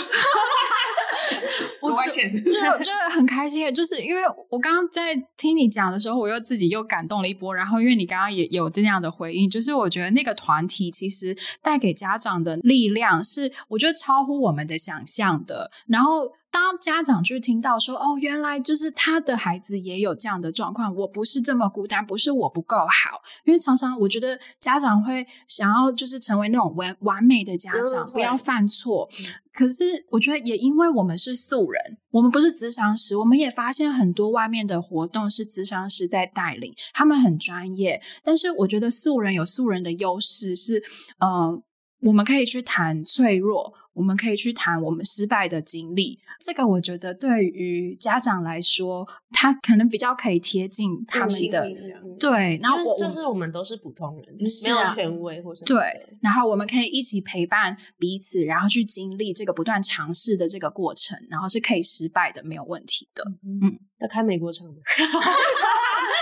[1.80, 7.54] 我发现， 对，我觉得很开心，就是因为我刚刚在听你讲的时候，我又自己又感动了一波。
[7.54, 15.70] 然后，因为你刚刚也有这样的回应，就是我觉得那个团体其实带给家长的力量是，我觉得超乎我们的想象的。
[15.86, 16.32] 然后。
[16.50, 29.08] 当家长去听到说哦，原来就是他的孩子也有这样的状况，我不是这么孤单，不是我不够好，因为常常我觉得家长会想要就是成为那种完完美的家长，不要犯错。
[29.10, 38.00] 嗯、可是我觉得也因为我们是素人，我们不是咨商师，我们也发现很多外面的活动是咨商师在带领，他们很专业。
[38.24, 40.82] 但是我觉得素人有素人的优势是，
[41.18, 41.62] 嗯、呃，
[42.02, 43.74] 我们可以去谈脆弱。
[43.98, 51.68] 我们可以去谈我们失败的经历，这个我觉得对于家长来说，他可能比较可以贴近他们的。
[52.16, 55.66] 对，然后我就是我们都是普通人，没有权威或什么。
[55.66, 63.24] 对，然后我们可以一起陪伴彼此，然后去经历这个不断尝试的这个过程，然后是可以失败的，没有问题的。
[63.42, 64.74] 嗯，要开美国场的。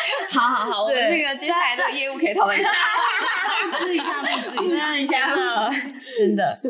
[0.30, 2.70] 好好好，我们这个接下来的业务可以讨论一下。
[3.78, 4.22] 试一下，
[4.66, 5.70] 试一下了，
[6.18, 6.42] 真的。
[6.44, 6.60] 哎，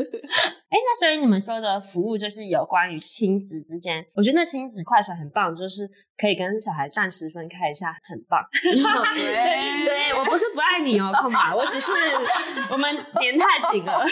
[0.72, 8.42] 那所以你们说的服务就是有关于亲子之间，我觉得那亲子快闪很棒，就是可以跟小孩暂时分开一下，很棒。
[8.62, 8.72] 对，
[9.84, 11.92] 对我不是不爱你哦，空白，我只是
[12.70, 14.04] 我们年太紧了。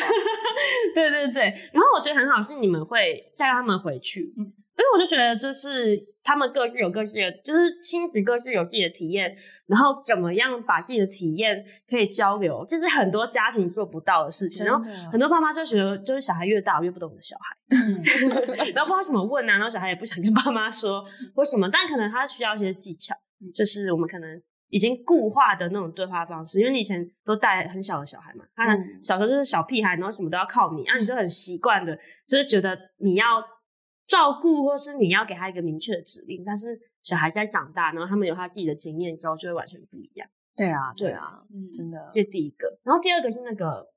[0.94, 6.14] 对对对，然后我觉得很好是你们会再让他们回去，嗯，因为我就觉得就是。
[6.26, 14.64] 他们各自有各自的，就是亲子各自有自己的体验，然后怎么样把自己的体验可以交流，这是很多家庭做不到的事情。
[14.64, 14.82] 然后
[15.12, 18.02] 很多爸妈就觉得，就是小孩越大越不懂的小孩， 嗯、
[18.74, 23.14] 然后不知道怎么问啊，然后小孩也不想跟爸妈说或什么，但可能他需要一些技巧，
[23.54, 31.94] 就是我们可能已经固化的那种对话方式，因为你以前都带很小的小孩嘛，他小时候就是小屁孩，然后什么都要靠你，啊，你就很习惯的，
[32.26, 33.44] 就是觉得你要。
[34.06, 40.28] 照顾，或是你要给他一个明确的指令，但是小孩在长大，然后他们有他自己的经验之后，就会完全不一样。
[40.56, 42.08] 对啊，对啊，嗯，真的。
[42.12, 43.88] 这第一个，然后第二个是那个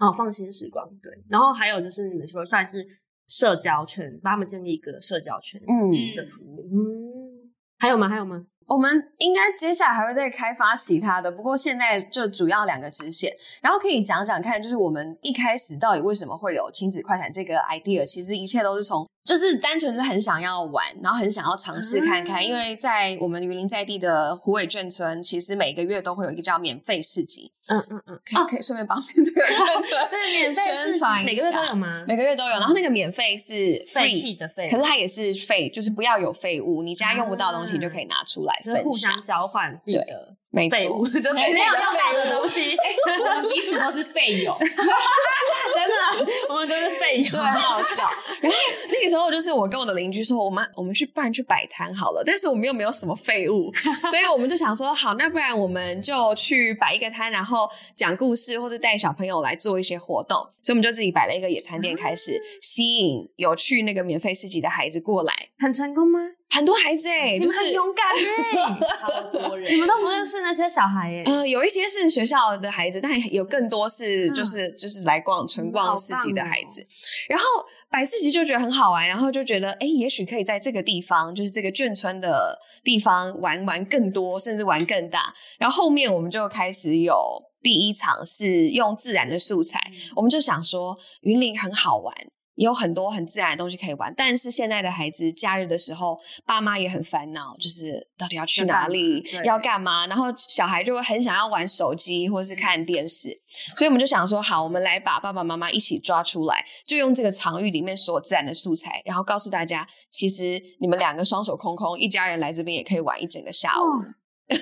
[0.00, 1.12] 哦，放心时光，对。
[1.28, 2.86] 然后还有就是你们说算是
[3.28, 8.08] 社交圈，帮他们建立一个社交圈，嗯的服务，嗯，还有吗？
[8.08, 8.46] 还有吗？
[8.68, 19.06] 我们应该接下来还会再开发其他的，不过现在就主要两个支线，然后可以讲讲看，就是我们一开始到底为什么会有亲子快闪这个 idea，其实一切都是从。
[19.24, 27.52] 就是单纯是很想要玩，然后很想要尝试看看，嗯、因为在我们云林在地的虎尾眷村，其实每个月都会有一个叫免费市集。
[27.68, 32.04] 嗯嗯嗯，可以、哦、可以顺便帮这个 眷村对免费宣传，每个月都有吗？
[32.08, 33.54] 每个月都有，然后那个免费是
[33.86, 40.36] free 的费，可是它也是废，就是不要有废物，你家用不到的东西就可以拿出来分享，互相交换自己的。
[40.52, 40.76] 没错，
[41.34, 42.76] 没有用到的东西，
[43.20, 48.02] 我们彼此都是废友， 真的，我们都是废友，对，很好笑。
[48.40, 53.72] 然后那个时候，就是我跟我的邻居说，我们我们去不然去摆摊好了，但是我们又没有什么废物，
[54.10, 60.38] 所以我们就想说，好，那不然我们就去摆一个摊，然后讲故事或者带小朋友来做一些活动。
[60.62, 65.32] 所以我们就自己摆了一个野餐店，开始吸引有去那个免费市集的孩子过来。
[65.58, 66.20] 很成功吗？
[66.52, 71.22] 很多孩子哎，就是你们很勇敢哎， 超多人，你们都不认识那些小孩哎。
[71.24, 76.82] 呃，有一些是学校的孩子，但有更多是就是、嗯、就是来逛纯逛市集的孩子。
[76.82, 76.86] 哦、
[77.28, 77.44] 然后
[77.90, 85.32] 百市集就觉得很好玩，然后就觉得哎，也许可以在这个地方，就是这个眷村的地方玩玩更多，甚至玩更大。
[85.58, 87.14] 然后后面我们就开始有。
[87.62, 94.12] 第一场是用自然的素材，嗯、我们就想说云林很好玩，也有很多很自然的东西可以玩。
[94.16, 100.06] 但是现在的孩子假日的时候，爸妈也很烦恼，就是到底要去哪里，要干嘛？
[100.06, 103.40] 然后小孩就会很想要玩手机或是看电视，
[103.76, 113.84] 所以我们就想说，好，我们来把爸爸妈妈一起抓出来，就用这个场域里面所有自然的素材，然后告诉大家，其实你们两个双手空空，一家人来这边也可以玩一整个下午。
[113.84, 114.04] 哦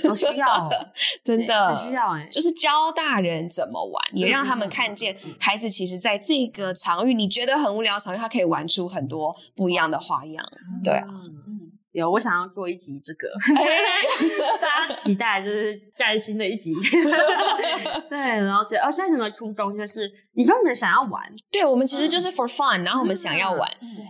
[0.08, 0.70] 好需要、哦，
[1.24, 10.44] 真的很需要哎、欸，就是教大人怎么玩，也让他们看见孩子其实在这个场域，你觉得很无聊的场域，他可以玩出很多不一样的花样。
[10.84, 11.49] 对啊，嗯、
[11.92, 13.28] 有我想要做一集这个
[14.60, 16.72] 大家期待就是在新的一集。
[18.08, 23.68] 对，然后这而且你们的初衷就是，你说你们想要玩，对我们其实就是 for fun，然后我们想要玩，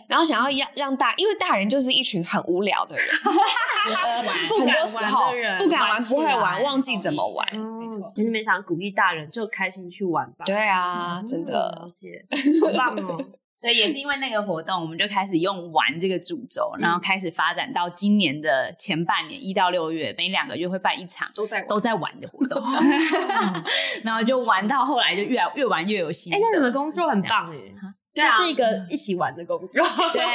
[0.09, 3.07] 然后想要让让大，因为大人就是一群很无聊的人。
[3.87, 7.47] 呃、很多时候不敢玩，不会玩，忘记怎么玩。
[7.57, 10.45] 没错，其实没想鼓励大人就开心去玩吧。
[10.45, 12.27] 对啊，真的，了解，
[12.61, 13.19] 好棒哦！
[13.61, 22.65] 所以也是因为那个活动，我们就开始用玩这个主轴，然后开始发展到今年的前半年，一到六月，每两个月会办一场都在都在玩的活动，
[24.03, 26.33] 然后就玩到后来就越来越玩越有心。
[26.33, 27.57] 哎，那你们工作很棒哎，
[28.15, 30.23] 这是一个一起玩的工作，对。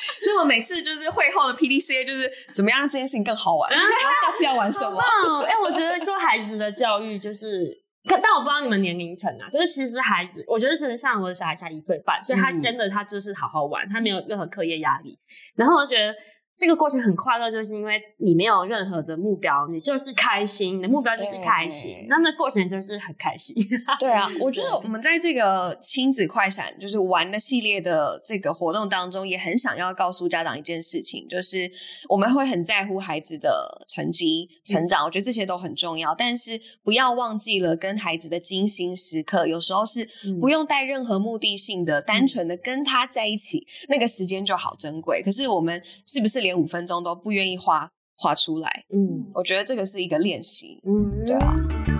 [0.24, 4.98] 所以我每次就是会后的 PDCA，就是怎么样让这件事情更好玩，然后下次要玩什么？
[5.44, 7.68] 哎、欸，我觉得做孩子的教育就是，
[8.08, 15.18] 但我不知道你们年龄层啊，就是其实孩子，我觉得其实像我的小孩才一岁半，所以他真的他就是好好玩，他没有任何课业压力，
[15.54, 16.14] 然后我就觉得。
[16.60, 23.56] 这个过程很快乐，就是因为你没有任何的目标，你就是开心，你的目标就是开心，那那过程就是很开心。
[23.98, 31.70] 对啊，我觉得我们在这个亲子快闪就是玩的系列的这个活动当中，也很想要告诉家长一件事情，就是
[32.10, 40.06] 我们会很在乎孩子的成绩、成长，嗯、我觉得这些都很重要，但是不要忘记了跟孩子的精心时刻，有时候是
[40.38, 45.22] 不用带任何目的性的，嗯、单纯的跟他在一起，那个时间就好珍贵。
[45.22, 51.99] 可是我们是不是连连五分钟都不愿意花花出来，嗯，我觉得这个是一个练习，嗯，对啊。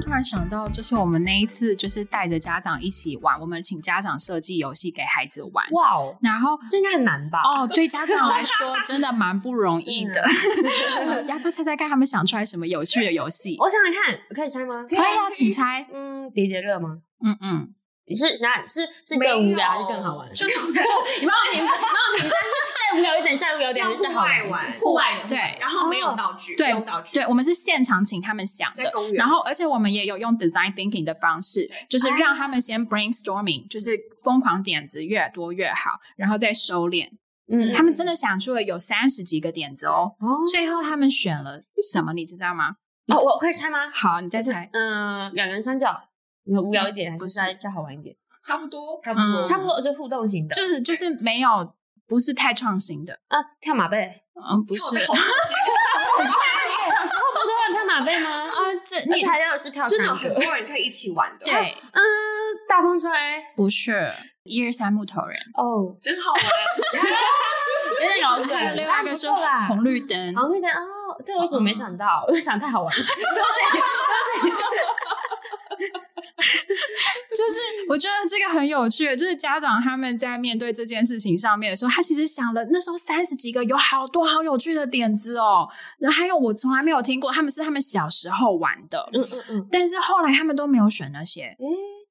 [0.00, 5.66] 突然想到，就是我们那一次，就是带着家长一起玩，我们请家长设计游戏给孩子玩。
[5.72, 6.16] 哇哦！
[6.22, 7.40] 然后这应该很难吧？
[7.42, 10.24] 哦，对家长来说真的蛮不容易的。
[11.28, 13.56] 要不要猜猜看，他们想出来什么有趣的游戏？
[13.58, 14.84] 我想想看，可以猜吗？
[14.88, 15.86] 可以啊，请猜。
[15.92, 16.98] 嗯，叠叠乐吗？
[17.24, 17.68] 嗯嗯，
[18.06, 20.28] 你是想是是更无聊还是更好玩？
[20.32, 22.18] 就是就 你帮我评，帮我
[22.98, 37.08] 无聊一点，再无聊一点，户外玩，户外对，然后没有道具，对，用道具，对，我们是现场请他们想的，然后而且我们也有用 design thinking 的方式，就是让他们先 brainstorming，就是疯狂点子越多越好，然后再收敛。
[37.50, 40.12] 嗯，他们真的想出了有三十几个点子哦，
[40.50, 42.76] 最后他们选了什么，你知道吗？
[43.06, 43.88] 哦，我可以猜吗？
[43.90, 44.68] 好，你再猜。
[44.74, 45.98] 嗯，两人三角，
[46.44, 48.14] 无聊一点还是再再好玩一点？
[48.44, 51.74] 差不多，差不多，差不多，就互动型的，就是就是没有。
[52.08, 54.80] 不是太创新的啊，跳马背，嗯，不是。
[54.88, 54.96] 小
[57.06, 58.30] 时候不都玩跳马背吗？
[58.48, 61.44] 啊，这你还要是跳真的很多人可以一起玩的。
[61.44, 61.52] 对，
[61.92, 62.00] 嗯，
[62.68, 63.10] 大风吹
[63.56, 64.12] 不是，
[64.44, 66.42] 一二三木头人哦，真好玩。
[68.00, 68.74] 有点搞笑。
[68.74, 69.28] 另外一个是
[69.68, 72.24] 红绿灯，红绿灯哦，这个我怎么没想到？
[72.28, 73.04] 我想太好玩了。
[77.34, 85.68] 就是我觉得这个很有趣，就是家长他们在面对这件事情上面的时候，他其实想了那时候三十几个，有好多好有趣的点子哦。
[85.98, 91.56] 然后还有我从来没有听过，他们是他们小时候玩的，嗯嗯嗯，但是后来他们都没有选那些。
[91.58, 91.66] 嗯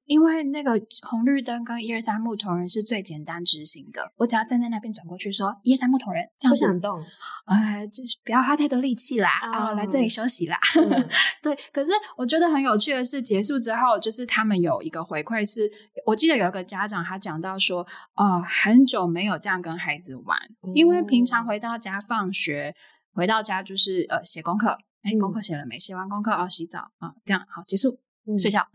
[0.07, 7.03] 因为那个红绿灯跟一二三木头人是最简单执行的，我只要站在那边转过去说一二三木头人，这样子不想动，
[7.45, 10.57] 哎，就是不要花太多力气啦，啊、哦，来这里休息啦。
[10.75, 11.09] 嗯、
[11.43, 15.71] 对，可是我觉得很有趣的是，结束之后，就是他们有一个回馈是，是
[16.05, 22.73] 我记得有一个家长他讲到说，哦，很久没有这样跟孩子玩，嗯、因为平常回到家放学，
[23.11, 25.77] 回到家就是呃写功课，哎，功课写了没？
[25.77, 27.99] 写完功课哦，洗澡啊、哦，这样好结束。
[28.35, 28.65] 睡觉，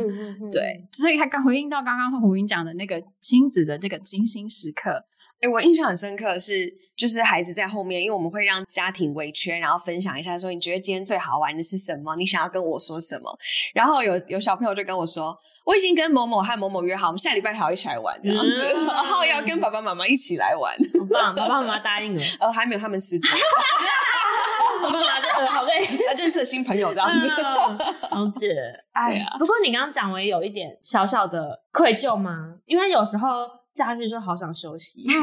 [0.52, 4.90] 对，所以他刚回应到刚刚胡云讲的那个亲子的这个精心时刻，
[5.40, 12.14] 哎、欸，我印象很深刻的是，就是孩子在后面，因为我们会让家庭围圈，然后分享一下说，你觉得今天最好玩的是什么？
[12.16, 13.34] 你想要跟我说什么？
[13.72, 15.34] 然后有有小朋友就跟我说，
[15.64, 20.74] 我已经跟某某和某某约好，我们下礼拜还要一起来玩这样子，嗯、 然后要跟爸爸妈妈一起来玩。
[20.76, 22.22] 好棒，爸爸妈妈答应了。
[22.40, 23.18] 呃，还没有他们私
[25.48, 25.72] 好累，
[26.16, 27.28] 认识了新朋友这样子。
[27.28, 28.48] 了解，
[28.92, 32.56] 哎呀，不过你刚刚讲，我也有一点小小的愧疚吗？
[32.66, 33.60] 因为有时候。
[33.72, 35.14] 假日就好想休息，嗯，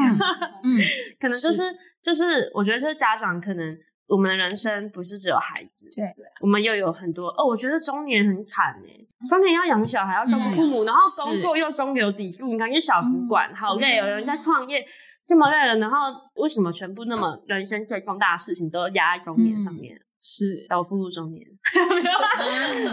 [0.64, 0.80] 嗯
[1.20, 6.06] 可能就是，是就是，我觉得这家长可能我们的人生不是只有孩子，对，
[6.40, 7.44] 我们又有很多哦。
[7.44, 14.82] 我觉得中年很惨哎，中年要养小孩，要照顾父母，嗯、然后工作又中流砥柱，你看，因为小主管、嗯、好累，有人在创业
[15.28, 15.96] 这么累了，然后
[16.36, 19.94] 为什么全部那么人生最重大的事情都压在中年上面？
[19.94, 21.44] 嗯、是，要步入中年，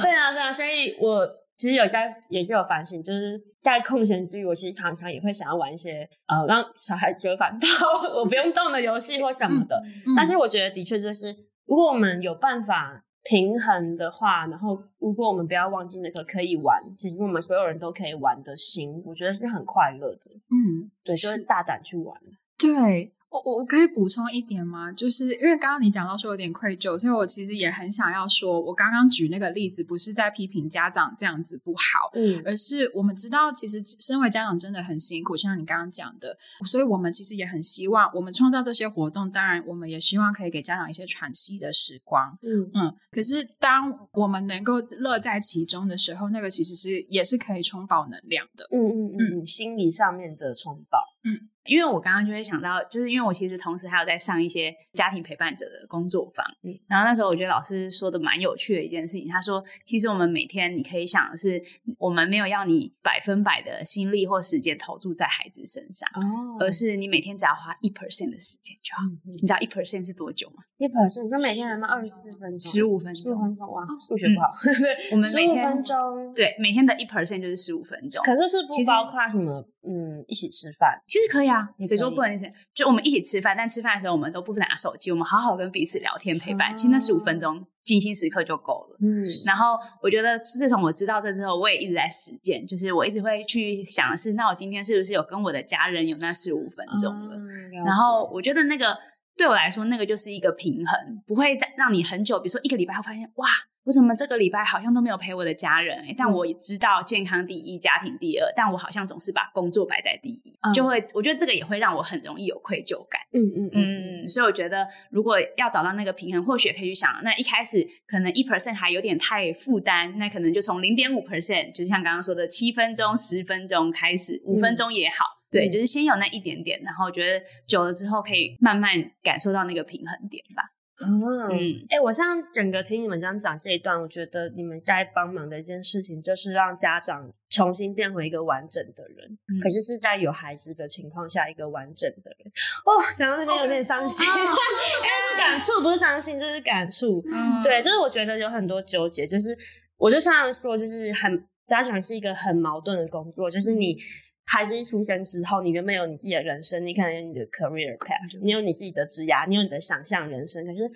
[0.01, 1.25] 对啊，对啊，所以我。
[1.57, 7.65] 其实有在也是有反省，就是在空闲之余，我其实常常也会想要玩一些呃让小孩折返到
[8.13, 9.81] 我不用动的游戏或什么的。
[9.85, 11.33] 嗯嗯、但是我觉得的确就是，
[11.65, 20.31] 如果我们有办法平衡的话，然后如果我们不要忘记那个可以玩，其实我们所有人都可以玩的心，我觉得是很快乐的。
[20.49, 22.15] 嗯，对，就是大胆去玩。
[22.57, 23.11] 对。
[23.43, 24.91] 我我可以补充一点吗？
[24.91, 42.95] 就是因为刚刚你讲到说有点愧疚，所以我其实也很想要说，我刚刚举那个例子不是在批评家长这样子不好，嗯，而是我们知道其实身为家长真的很辛苦，像你刚刚讲的，所以我们其实也很希望我们创造这些活动，当然我们也希望可以给家长一些喘息的时光，嗯嗯。
[43.11, 51.49] 可是当我们能够乐在其中的时候，那个其实是也是可以充饱能量的，嗯嗯嗯，嗯心理上面的充饱，嗯。
[51.65, 61.59] 因为我刚刚就会想到，就是因为我其实同时还有在上一些家庭陪伴者的工作坊，嗯，然后那时候我觉得老师说的蛮有趣的一件事情，他说，其实我们每天你可以想的是，
[61.97, 69.01] 我们没有要你百分百的心力或时间投注在孩子身上，哦，而是你每天只要花一 percent 的时间就好。
[69.25, 70.61] 嗯、你知道一 percent 是多久吗？
[70.77, 72.59] 一 percent 你说每天能不能二十四分钟？
[72.59, 74.53] 十五分钟，十五分钟哇，数学不好。
[74.79, 78.23] 对， 我们每天十五分钟，对，每天的一 percent 就是十五分钟。
[78.23, 79.67] 可是是不包括什么？
[79.87, 82.51] 嗯，一起吃饭其实可以啊，谁说不能？
[82.73, 86.75] 就我们一起吃饭，但吃饭的时候我们都不拿手机，我们好好跟彼此聊天陪伴。
[86.75, 88.97] 其实那十五分钟静心时刻就够了。
[89.01, 97.37] 嗯，然后我觉得自从我知道这之后，我也一直在实践，就是我一直会去想的是，那我今天是不是有跟我的家人有那十五分钟了？
[97.85, 98.97] 然后我觉得那个。
[99.37, 102.39] 对我来说，那个就是一个平衡，不会再让你很久。
[102.39, 103.47] 比如说一个礼拜后发现，哇，
[103.83, 106.05] 我怎么这个礼拜好像都没有陪我的家人？
[106.07, 113.19] 哎，但我也知道健康第一，家庭第二，但我好像总是把工作摆在第一，嗯、就会我觉得这个也会让我很容易有愧疚感。
[113.33, 125.25] 嗯嗯嗯，嗯，所以我觉得如果要找到那个平衡，或许可以去想，那一开始可能一 percent 还有点太负担，那可能就从零点五 percent，就像刚刚说的七分钟、十分钟开始，五分钟也好。
[125.25, 128.91] 嗯对，就是先有那一点点，然后觉得久了之后可以慢慢
[129.23, 130.63] 感受到那个平衡点吧。
[131.05, 139.37] 嗯嗯，哎、欸，我像整个听你们这样讲这一段，我觉得你们在帮忙的一件事情，就是让家长重新变回一个完整的人。
[139.49, 142.47] 嗯、可是是在有孩子的情况下，一个完整的人。
[142.85, 147.21] 哦，讲到那边有点伤心，哎.感触不是伤心，就是感触。
[147.27, 149.57] 嗯，对，就是我觉得有很多纠结，就是
[149.97, 153.97] 我就像说，就是很家长是一个很矛盾的工作，就是你。
[153.97, 154.03] 孩
[154.45, 160.65] 孩子一出生之后，你原本有你自己的人生，你可能有你的 career path，你有你自己的职涯，你有你的想象人生。
[160.65, 160.89] 可是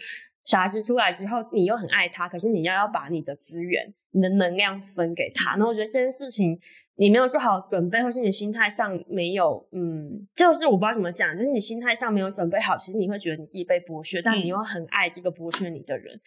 [0.43, 5.55] 小孩子出来之后，你又很爱他，可是你要要把你的资源、你的能量分给他。
[5.57, 6.59] 那我觉得这件事情。
[6.99, 16.19] 你没有做好准备，或是你心态上没有，嗯，就是我不知道怎么讲，就是你心态上没有准备好，其实你会觉得你自己被剥削，嗯、但你又很爱这个剥削你的人，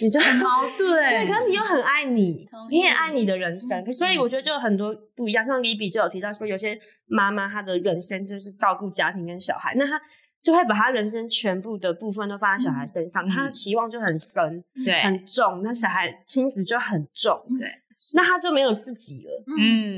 [0.00, 0.96] 你就很矛盾。
[0.96, 5.44] 对，可是你又很爱你，你也爱你的人生，嗯、所以我觉得就很多不一样。
[5.44, 10.00] 像 Libby 就有提到说，有些妈妈她的人生就是照顾家庭跟小孩，那她
[10.42, 17.68] 就会把她人生全部的部分都放在小孩身上，她的、嗯、期望就很深，对，很重，那小孩亲子就很重，对。
[18.14, 19.94] 那他就没有自己了，嗯，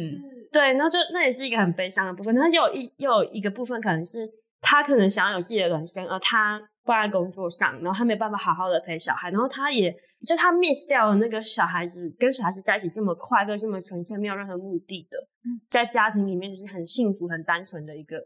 [0.52, 2.34] 对，然后就那也是一个很悲伤的部分。
[2.34, 4.28] 那又有一又有一个部分，可能是
[4.60, 9.94] 他可能想要有自己的人生，而他放在工作上，然后他没办法好好的陪小孩，然后他也
[10.26, 15.18] 就他 miss 掉了那个小孩子跟小孩子在一起这么快乐、这么纯粹、没有任何目的的，
[15.68, 18.16] 在家庭里面就是很幸福、很单纯的一个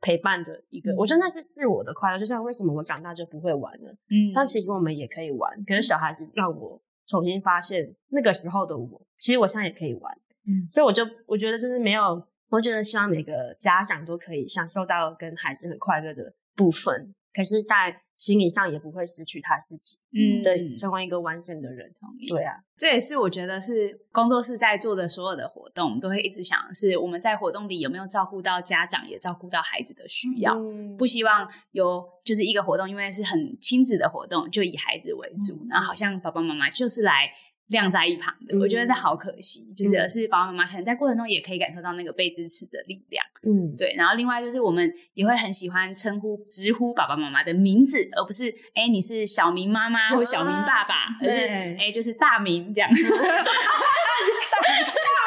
[0.00, 0.92] 陪伴的一个。
[0.92, 9.02] 嗯、我觉得那是自我的快乐，就像为什么我长大就不会玩了，嗯，但其实我们也可以玩，可是小孩子让我重新发现那个时候的我。
[9.18, 10.14] 其实我现在也可以玩，
[10.46, 17.12] 嗯，所以我就我觉得就是没有，我觉得希望每个家长都可以享受到跟孩子很快乐的部分。
[17.34, 19.96] 可是，在心理上也不会失去他自己。
[20.12, 21.90] 嗯，对，成为一个完整的人。
[21.98, 22.28] 同意。
[22.28, 30.54] 对啊，这也是我觉得是工作室在做的所有的活动，都会一直想的是我们在活动里有没有照顾到家长，也照顾到孩子的需要。
[30.54, 37.30] 嗯、不希望有就是一个活动，因为是很亲子的活动，就以孩子为主，然后、嗯、好像爸爸妈妈就是来。
[37.68, 39.72] 晾在一旁的，嗯、我觉得那好可惜。
[39.76, 43.24] 就是而是爸爸妈妈可能在过程中也可以感受到那个被支持的力量。
[43.42, 43.94] 嗯，对。
[43.96, 52.90] 然后另外就是我们也会很喜欢称呼、直呼爸爸妈妈的名字，而不是哎、欸、你是小明妈妈或小明爸爸，啊、而是哎、欸、就是大明这样。
[52.94, 52.96] 大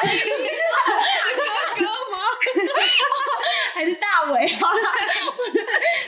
[0.04, 2.18] 明，你是大哥吗？
[3.74, 4.46] 还是大伟？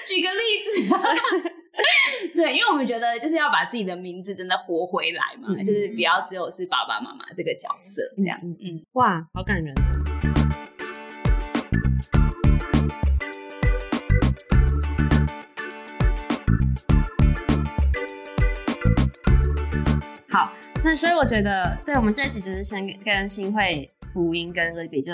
[0.06, 1.63] 举个例子。
[2.36, 8.36] 对，因为我们觉得就是要把自己的名字真的活回来嘛，嗯、就是不要只有是爸爸妈妈这个角色这样。
[8.42, 9.72] 嗯，嗯哇，好感人。
[20.28, 25.12] 好，那所以我觉得，对，我们现在其实是先跟新会福音跟 Libby 就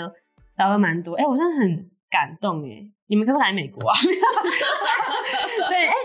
[0.57, 1.13] 聊了蛮多。
[1.13, 3.95] 哎，我真的很感动哎，你们可不可以来美国啊？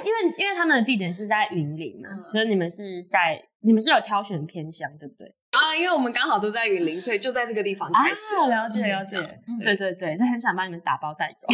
[0.06, 5.26] 因为因为他们的地点是在云林嘛，嗯、所以你们是在你们是有挑选偏乡，对不对？
[5.50, 8.36] 啊，因为我们刚好都在云林，所以就在这个地方开始。
[8.36, 11.48] 啊、了解了解，嗯、对对对，他很想把你们打包带走。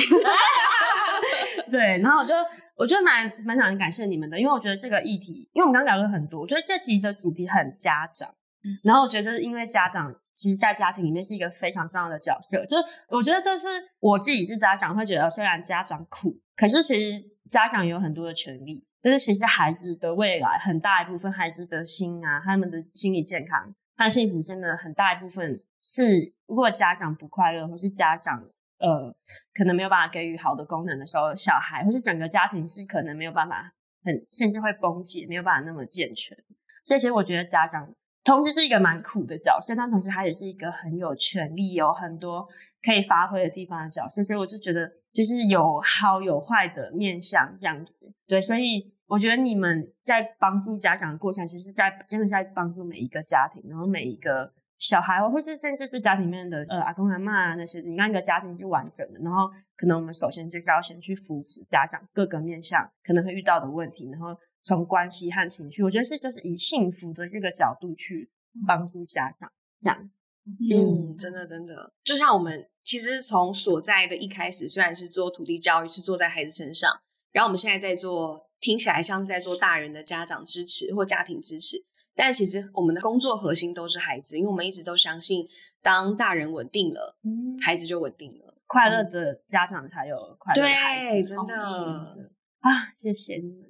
[1.72, 2.34] 对，然后我就
[2.76, 8.28] 我觉得蛮蛮想感谢你们的，因为我觉得这个议题，因为我们刚刚聊了很多，我觉得这集的主题很家长，
[8.64, 13.68] 嗯、然后我觉得就是因为家长其实，在家庭里面是一个非常重要的角色，就是我觉得就是
[14.00, 17.31] 我自己是家长，会觉得虽然家长苦，可是其实。
[17.50, 28.42] 家长有很多的权利，就是其实孩子的未来很大一部分，孩子的心啊，他们的心理健康和幸福，真的很大一部分是，如果家长不快乐，或是家长
[28.78, 29.12] 呃
[29.54, 33.72] 可能没有办法给予好的功能的时候，小孩或是整个家庭是可能没有办法
[34.04, 36.38] 很，甚至会崩解，没有办法那么健全。
[36.84, 42.48] 所以其实我觉得家长同时是一个蛮苦的角色，但同时他也是一个很有权利、有很多
[42.84, 44.22] 可以发挥的地方的角色。
[44.22, 44.88] 所以我就觉得。
[45.12, 68.30] 就是有好有坏的面向这样子，对，所以我觉得你们在帮助家长的过程，其实在真的在帮助每一个家庭，然后每一个小孩，或是甚至是家庭里面的呃阿公阿妈啊那些，你让一个家庭是完整的，然后可能我们首先就是要先去扶持家长各个面向可能会遇到的问题，然后从关系和情绪，我觉得是就是以幸福的这个角度去
[68.66, 70.10] 帮助家长这样。
[70.44, 76.90] 嗯，真的真的，就像我们其实从所在的一开始，虽然是做土地教育，是做在孩子身上，
[77.30, 81.76] 然后我们现在在做，听起来像是在做大人的家长支持或家庭支持，
[82.14, 85.46] 但其实我们的工作核心都是孩子，因为我们一直都相信，
[85.80, 92.32] 当大人稳定了，嗯，孩子就稳定了，快乐的家长才有快乐的孩子，对，真的。
[92.60, 93.68] 啊，谢谢你们。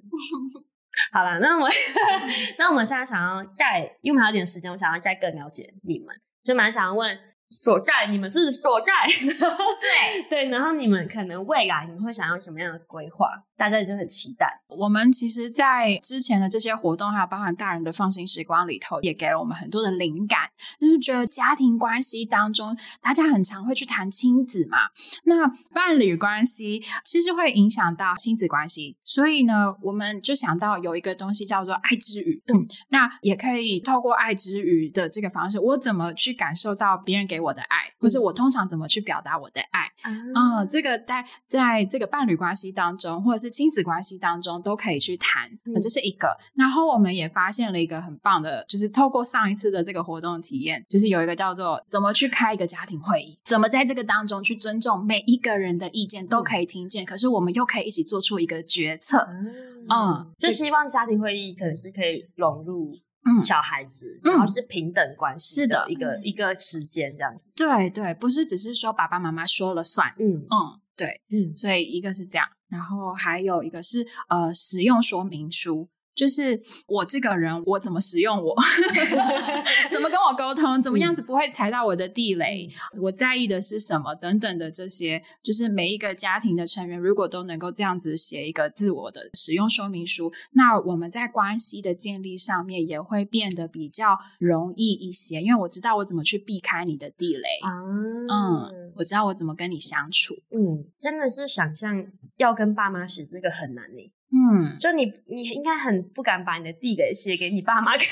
[1.11, 1.67] 好了，那我
[2.59, 6.15] 那我们现在想要再，因为还有点时间，我想要再更了解你们。
[6.43, 7.17] 就蛮想要问
[7.49, 13.29] 所在，你们是所在， 对对，然后你们可能未来你们会想要什么样的规划？
[13.63, 14.45] 大家就很期待。
[14.67, 20.49] 我们其实，在之前的这些活动，还有包含大人的放心时光里头，也给了我们很多的灵感。
[20.81, 24.77] 就是觉得家庭关系当中，大家很常会去谈亲子嘛，
[25.23, 28.97] 那伴侣关系其实会影响到亲子关系。
[29.01, 32.43] 所以呢，我们就想到有一个东西叫做爱之语。
[32.53, 39.87] 嗯，那也可以透过爱之语的这个方式，我怎么去感受到别人给我的爱，或是我通常怎么去表达我的爱？
[40.03, 46.35] 嗯，嗯，这个在在这个伴侣关系当中，或者是亲子关系当中都可以去谈，嗯，这是一个。
[46.55, 59.27] 然后我们也发现了一个很棒的，就是透过上一次的这个活动体验，就是有一个叫做怎么去开一个家庭会议，怎么在这个当中去尊重每一个人的意见都可以听见，嗯，可是我们又可以一起做出一个决策。
[59.29, 62.91] 嗯，嗯，就希望家庭会议可能是可以融入
[63.25, 67.51] 嗯小孩子，嗯，然后是平等关系的一个，嗯，一个时间这样子。
[67.55, 70.09] 对对，不是只是说爸爸妈妈说了算。
[70.19, 72.47] 嗯嗯，对，嗯，所以一个是这样。
[72.73, 78.55] 然后还有一个是呃使用说明书，就是我这个人我怎么使用我，
[79.89, 84.13] 怎么跟我沟通，怎么样子不会踩到我的地雷，嗯、我在意的是什么？
[84.15, 102.05] 等等的这些，就是每一个家庭的成员如果都能够这样子写一个自我的使用说明书，那我们在关系的建立上面也会变得比较容易一些，因为我知道我怎么去避开你的地雷，嗯，嗯，我知道我怎么跟你相处，嗯，真的是想象
[102.37, 104.11] 要跟爸妈写这个很难呢。
[104.35, 108.07] 嗯，就你你应该很不敢把你的地给写给你爸妈看。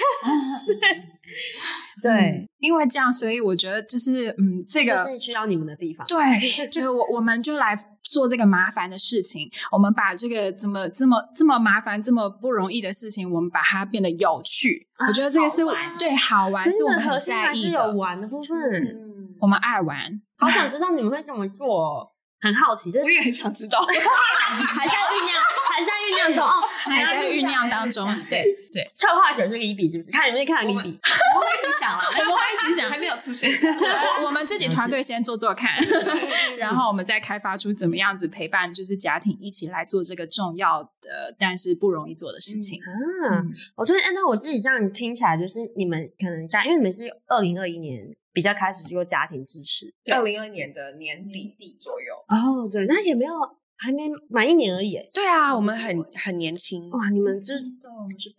[2.04, 6.06] 对，嗯因为这样，所以我觉得就是嗯，这个需要你们的地方。
[6.06, 14.88] 对，就是我我们就来做这个麻烦的事情，我们把这个怎么这么这么麻烦、这么不容易的事情，我们把它变得有趣。
[14.98, 17.88] 啊我觉得这个是好对好玩，是我们很在意的。
[17.88, 18.58] 有玩的部分。
[18.60, 22.12] 嗯，我们爱玩，好想知道你们会怎么做，
[22.42, 23.80] 很好奇，就是我也很想知道。
[23.82, 28.08] 还在酝酿，还在酝酿中哦，还在酝酿当中。
[28.30, 30.12] 对对，策划者是李比，是不是？
[30.12, 31.00] 看有没有看李比？
[31.36, 33.50] 我会一直想啦，我们会一直 想还没有出现。
[33.60, 33.90] 对，
[34.26, 35.72] 我们自己团队先做做看，
[36.58, 42.80] 然后我们再开发出怎么样子陪伴，就是家庭一起来做这个重要的但是不容易做的事情。
[42.82, 48.04] 啊，我觉得按照我自己这样听起来，就是你们可能像，因为你们是二零二一年
[48.34, 52.16] 比较开始做家庭支持，二零二年的年底底左右。
[52.28, 53.34] 哦，对，那也没有，
[53.78, 54.98] 还没满一年而已。
[55.14, 57.54] 对啊，我们很很年轻，哇，你们这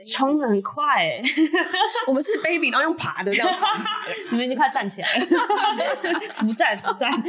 [0.04, 1.22] 冲的很快哎，
[2.08, 3.78] 我们是 baby，然后用爬的这样爬。
[4.32, 5.26] 你们已经快站起来了，
[6.34, 7.10] 扶站扶站。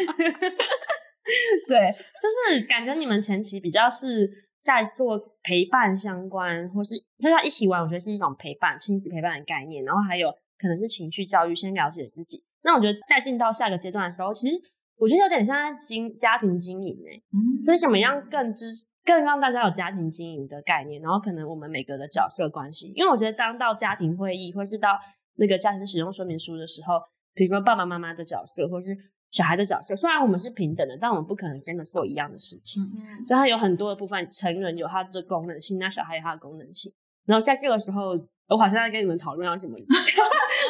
[1.67, 4.29] 对，就是感觉你们前期比较是
[4.61, 9.83] 在做陪伴相关，或是就要一起玩，我觉得是一种陪伴、亲子陪伴的概念。
[9.83, 12.43] 然后还有可能是情绪教育，先了解自己。
[12.63, 14.55] 那我觉得再进到下一个阶段的时候，其实
[14.97, 18.67] 我觉得有点像在经家庭经营哎、欸，嗯，所以怎么样更支
[19.05, 24.97] 更让大家有家庭经营的概念，然后可能我们每个的角色关系，因为我觉得当到家庭会议或是到
[25.35, 26.95] 那个家庭使用说明书的时候，
[27.33, 28.95] 比如说爸爸妈妈的角色或是
[29.31, 33.25] 小孩的角色，虽然我们是平等的，但我们不可能真的做一样的事情，嗯。
[33.27, 36.93] 所以它有很多的部分，成人有他的功能性，那小孩有他的功能性，
[37.25, 38.11] 然后在这个时候，
[38.47, 39.75] 我好像在跟你们讨论要什么。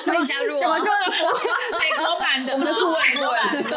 [0.11, 0.59] 欢迎加入我！
[0.59, 0.91] 怎么做的
[1.79, 3.63] 美国版的我们的顾问顾问，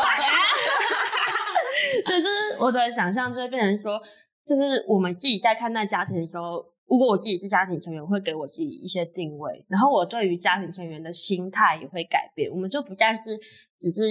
[2.04, 4.00] 对，就是我的想象就会变成说，
[4.44, 13.38] 就是我们自己在看待家庭的时候，如果我自己是家庭成员，我会给我自己一些定位，然后我对于家庭成员的心态也会改变，我们就不再是
[13.78, 14.02] 只是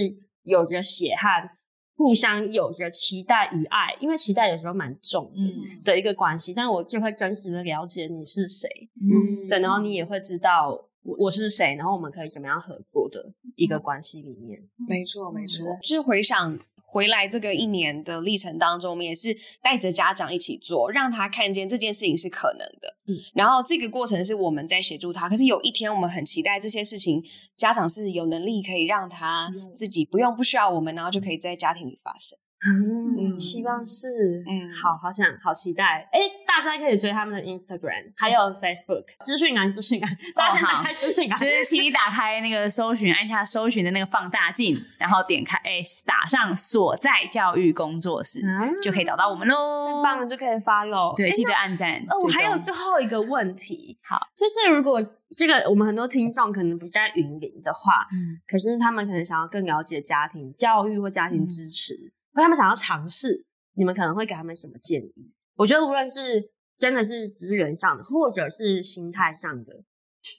[0.44, 1.50] 有着血汗，
[1.98, 8.70] 互相有着期待与爱，因为期待有时候蛮重的、嗯的一个关系，但我就会真实的了解你是谁，
[9.02, 10.90] 嗯对，然后你也会知道。
[11.06, 11.76] 我是谁？
[11.76, 14.60] 然后我们可以怎么样合作的一个关系里面？
[14.88, 15.66] 没错，没错。
[15.84, 22.98] 就是回想回来这个一年的历程当中，我们也是带着家长一起做，让他看见这件事情是可能的。
[23.08, 25.30] 嗯，然后这个过程是我们在协助他。
[25.30, 27.24] 可是有一天，我们很期待这些事情，
[27.56, 32.38] 家长是有能力可以让他自己不用不需要我们，然后就可以在家庭里发生。
[32.66, 33.40] 嗯，嗯。
[33.40, 34.08] 希望是，
[34.48, 34.72] 嗯。
[34.74, 36.08] 好好想好期待。
[36.12, 50.02] 哎，大家可以追他们的 Instagram，还有 Facebook 资讯栏，资讯栏，大家先打开资讯栏，就是请你打开那个搜寻，按下搜寻的那个放大镜，然后点开，哎，打上所在教育工作室，嗯就可以找到我们喽。
[50.04, 51.16] 棒了就可以 follow。
[51.16, 51.98] 对，诶记得按赞。
[52.10, 55.02] 哦，我还有最后一个问题，好，就是如果
[55.36, 58.40] 这个我们很多听众可能不在云林的话，嗯。
[58.48, 65.34] 可是他们可能想要更了解家庭教育或家庭支持，或他们想要尝试，你们可能会给他们什么建议？
[65.56, 69.84] 我觉得无论是真的是资源上的，或者是心态上的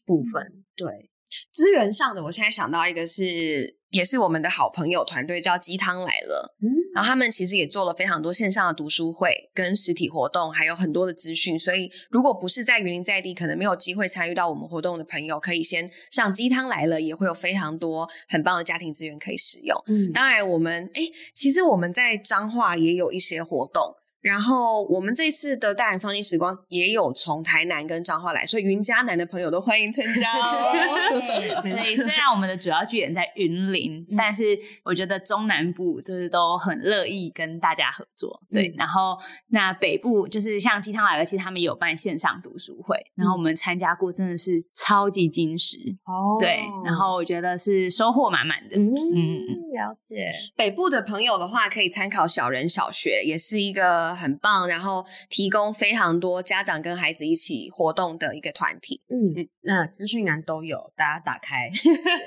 [0.05, 1.11] 部分，对，
[1.53, 11.59] 资源上的，我现在想到一个是，也是我们的好朋友团队叫鸡汤来了，嗯，然后他们其实也做了非常多线上的读书会跟实体活动，还有很多的资讯。
[11.59, 19.77] 所以如果不是在云林在地，可能没有机会参与到我们活动的朋友，可以先上鸡汤来了，也会有非常多很棒的家庭资源可以使用。
[19.87, 23.95] 嗯，当然，我们诶，其实我们在彰化也有一些活动。
[24.27, 30.73] 然后我们这次的大人放心时光也有从台南跟彰化来，所以云嘉南的朋友都欢迎参加哦。
[31.63, 38.43] 所以虽然我们的主要据点在云林，但是我觉得中南部就是都很乐意跟大家合作。
[38.51, 39.17] 对，嗯然后
[39.51, 45.79] 那北部就是像鸡汤来了，其实他们有办线上读书会，然后我们参加过，真的是超级精实。
[46.05, 48.77] 哦对，然后我觉得是收获满满的。
[48.77, 59.03] 嗯嗯了解，北部的朋友的话，可以参考小人小学，也是一个很棒，然后提供非常多家长跟孩子一起活动的一个团体。
[59.09, 61.71] 嗯，那资讯栏都有，大家打开。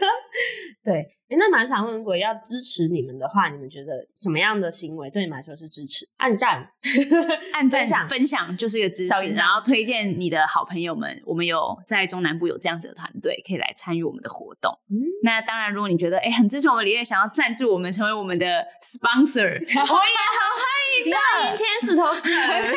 [0.84, 6.10] 对，诶那蛮想问，如果要支持你们的话，你们觉得什么样的行为对你们来说是支持？
[6.18, 6.68] 按赞，
[7.54, 11.22] 按分享赞分享就是一个支持，然后推荐你的好朋友们。
[11.26, 14.72] 我们有在中南部有这样子的团队，可以来参与我们的活动。
[14.90, 20.66] 嗯那当然，如果你觉得哎很支持我们理念，想要赞助我们成为我们的 sponsor， 我也很欢
[20.98, 21.18] 迎的。
[21.36, 22.74] 欢迎天使投资人。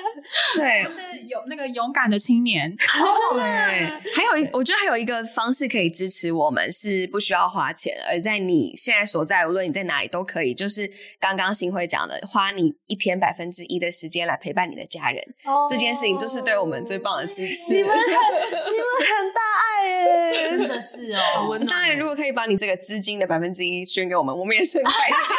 [0.56, 2.74] 对，是有那个勇敢的青年。
[3.32, 3.40] 对，
[4.14, 10.54] 还有一，我觉得还有一个方式可以支持我们，是不需要花钱，而在你现在所在，无论你在哪里都可以。
[10.54, 17.74] 就是刚刚新辉讲的，花你一天百分之一的时间来陪伴你的家人，哦、这件事情就是对我们最棒的支持。
[17.74, 18.16] 你们很，你们
[19.16, 21.58] 很大爱耶，真的是哦。
[21.68, 25.36] 当然，如果可以把你这个资金的百分之一捐给我们，我们也是很开心。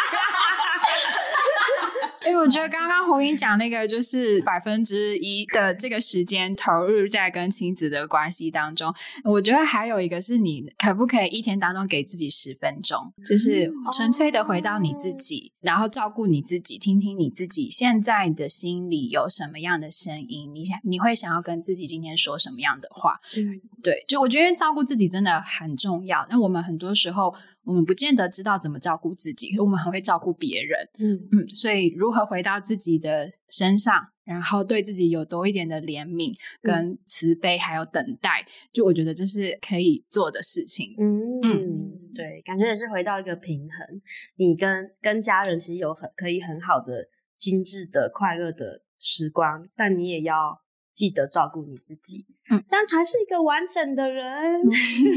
[2.27, 8.93] 因为我觉得刚刚红英讲那个就是百分之一的这个时间投入在跟亲子的关系当中，
[9.23, 23.19] 我觉得还有一个是你可不可以一天当中给自己十分钟，就是纯粹的回到你自己，然后照顾你自己，听听你自己现在的心里有什么样的声音，你想你会想要跟自己今天说什么样的话？
[23.37, 26.25] 嗯，对，就我觉得照顾自己真的很重要。
[26.29, 27.33] 那我们很多时候。
[27.63, 30.79] 我们不见得知道怎么照顾自己，我们很会照顾别人。
[30.99, 33.93] 嗯嗯，所以如何回到自己的身上，
[34.23, 38.43] 然后对自己有多一点的怜悯、跟慈悲，还有等待，
[38.73, 40.95] 就我觉得这是可以做的事情。
[40.97, 41.77] 嗯嗯，
[42.15, 44.01] 对，感觉也是回到一个平衡。
[44.37, 47.07] 你跟跟家人其实有很可以很好的、
[47.37, 50.61] 精致的、快乐的时光，但你也要。
[50.93, 54.61] 记得照顾你自己，嗯，这样才是一个完整的人。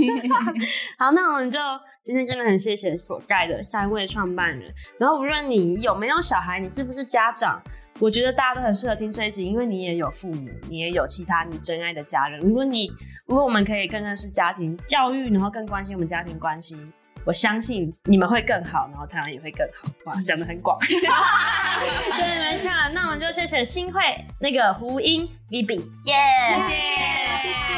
[0.98, 1.58] 好，那我们就
[2.02, 4.72] 今天真的很谢谢所在的三位创办人。
[4.98, 7.60] 然后无论你有没有小孩，你是不是家长，
[8.00, 12.40] 我觉得大家都很适合听这一集，因为你也有父母，你也有其他你真爱的家人。
[12.40, 12.88] 如果你，
[13.26, 16.76] 如果我们可以更认识家庭教育，然后更关心我们家庭关系。
[17.24, 19.88] 我相信你们会更好，然后台湾也会更好。
[20.04, 20.78] 哇，讲得很广。
[20.86, 22.70] 对，没错。
[22.92, 24.00] 那我们就谢谢新会
[24.40, 26.14] 那个胡英 Libby，耶，
[26.58, 26.72] 谢谢，
[27.36, 27.74] 谢谢，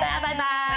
[0.00, 0.67] 大家拜拜。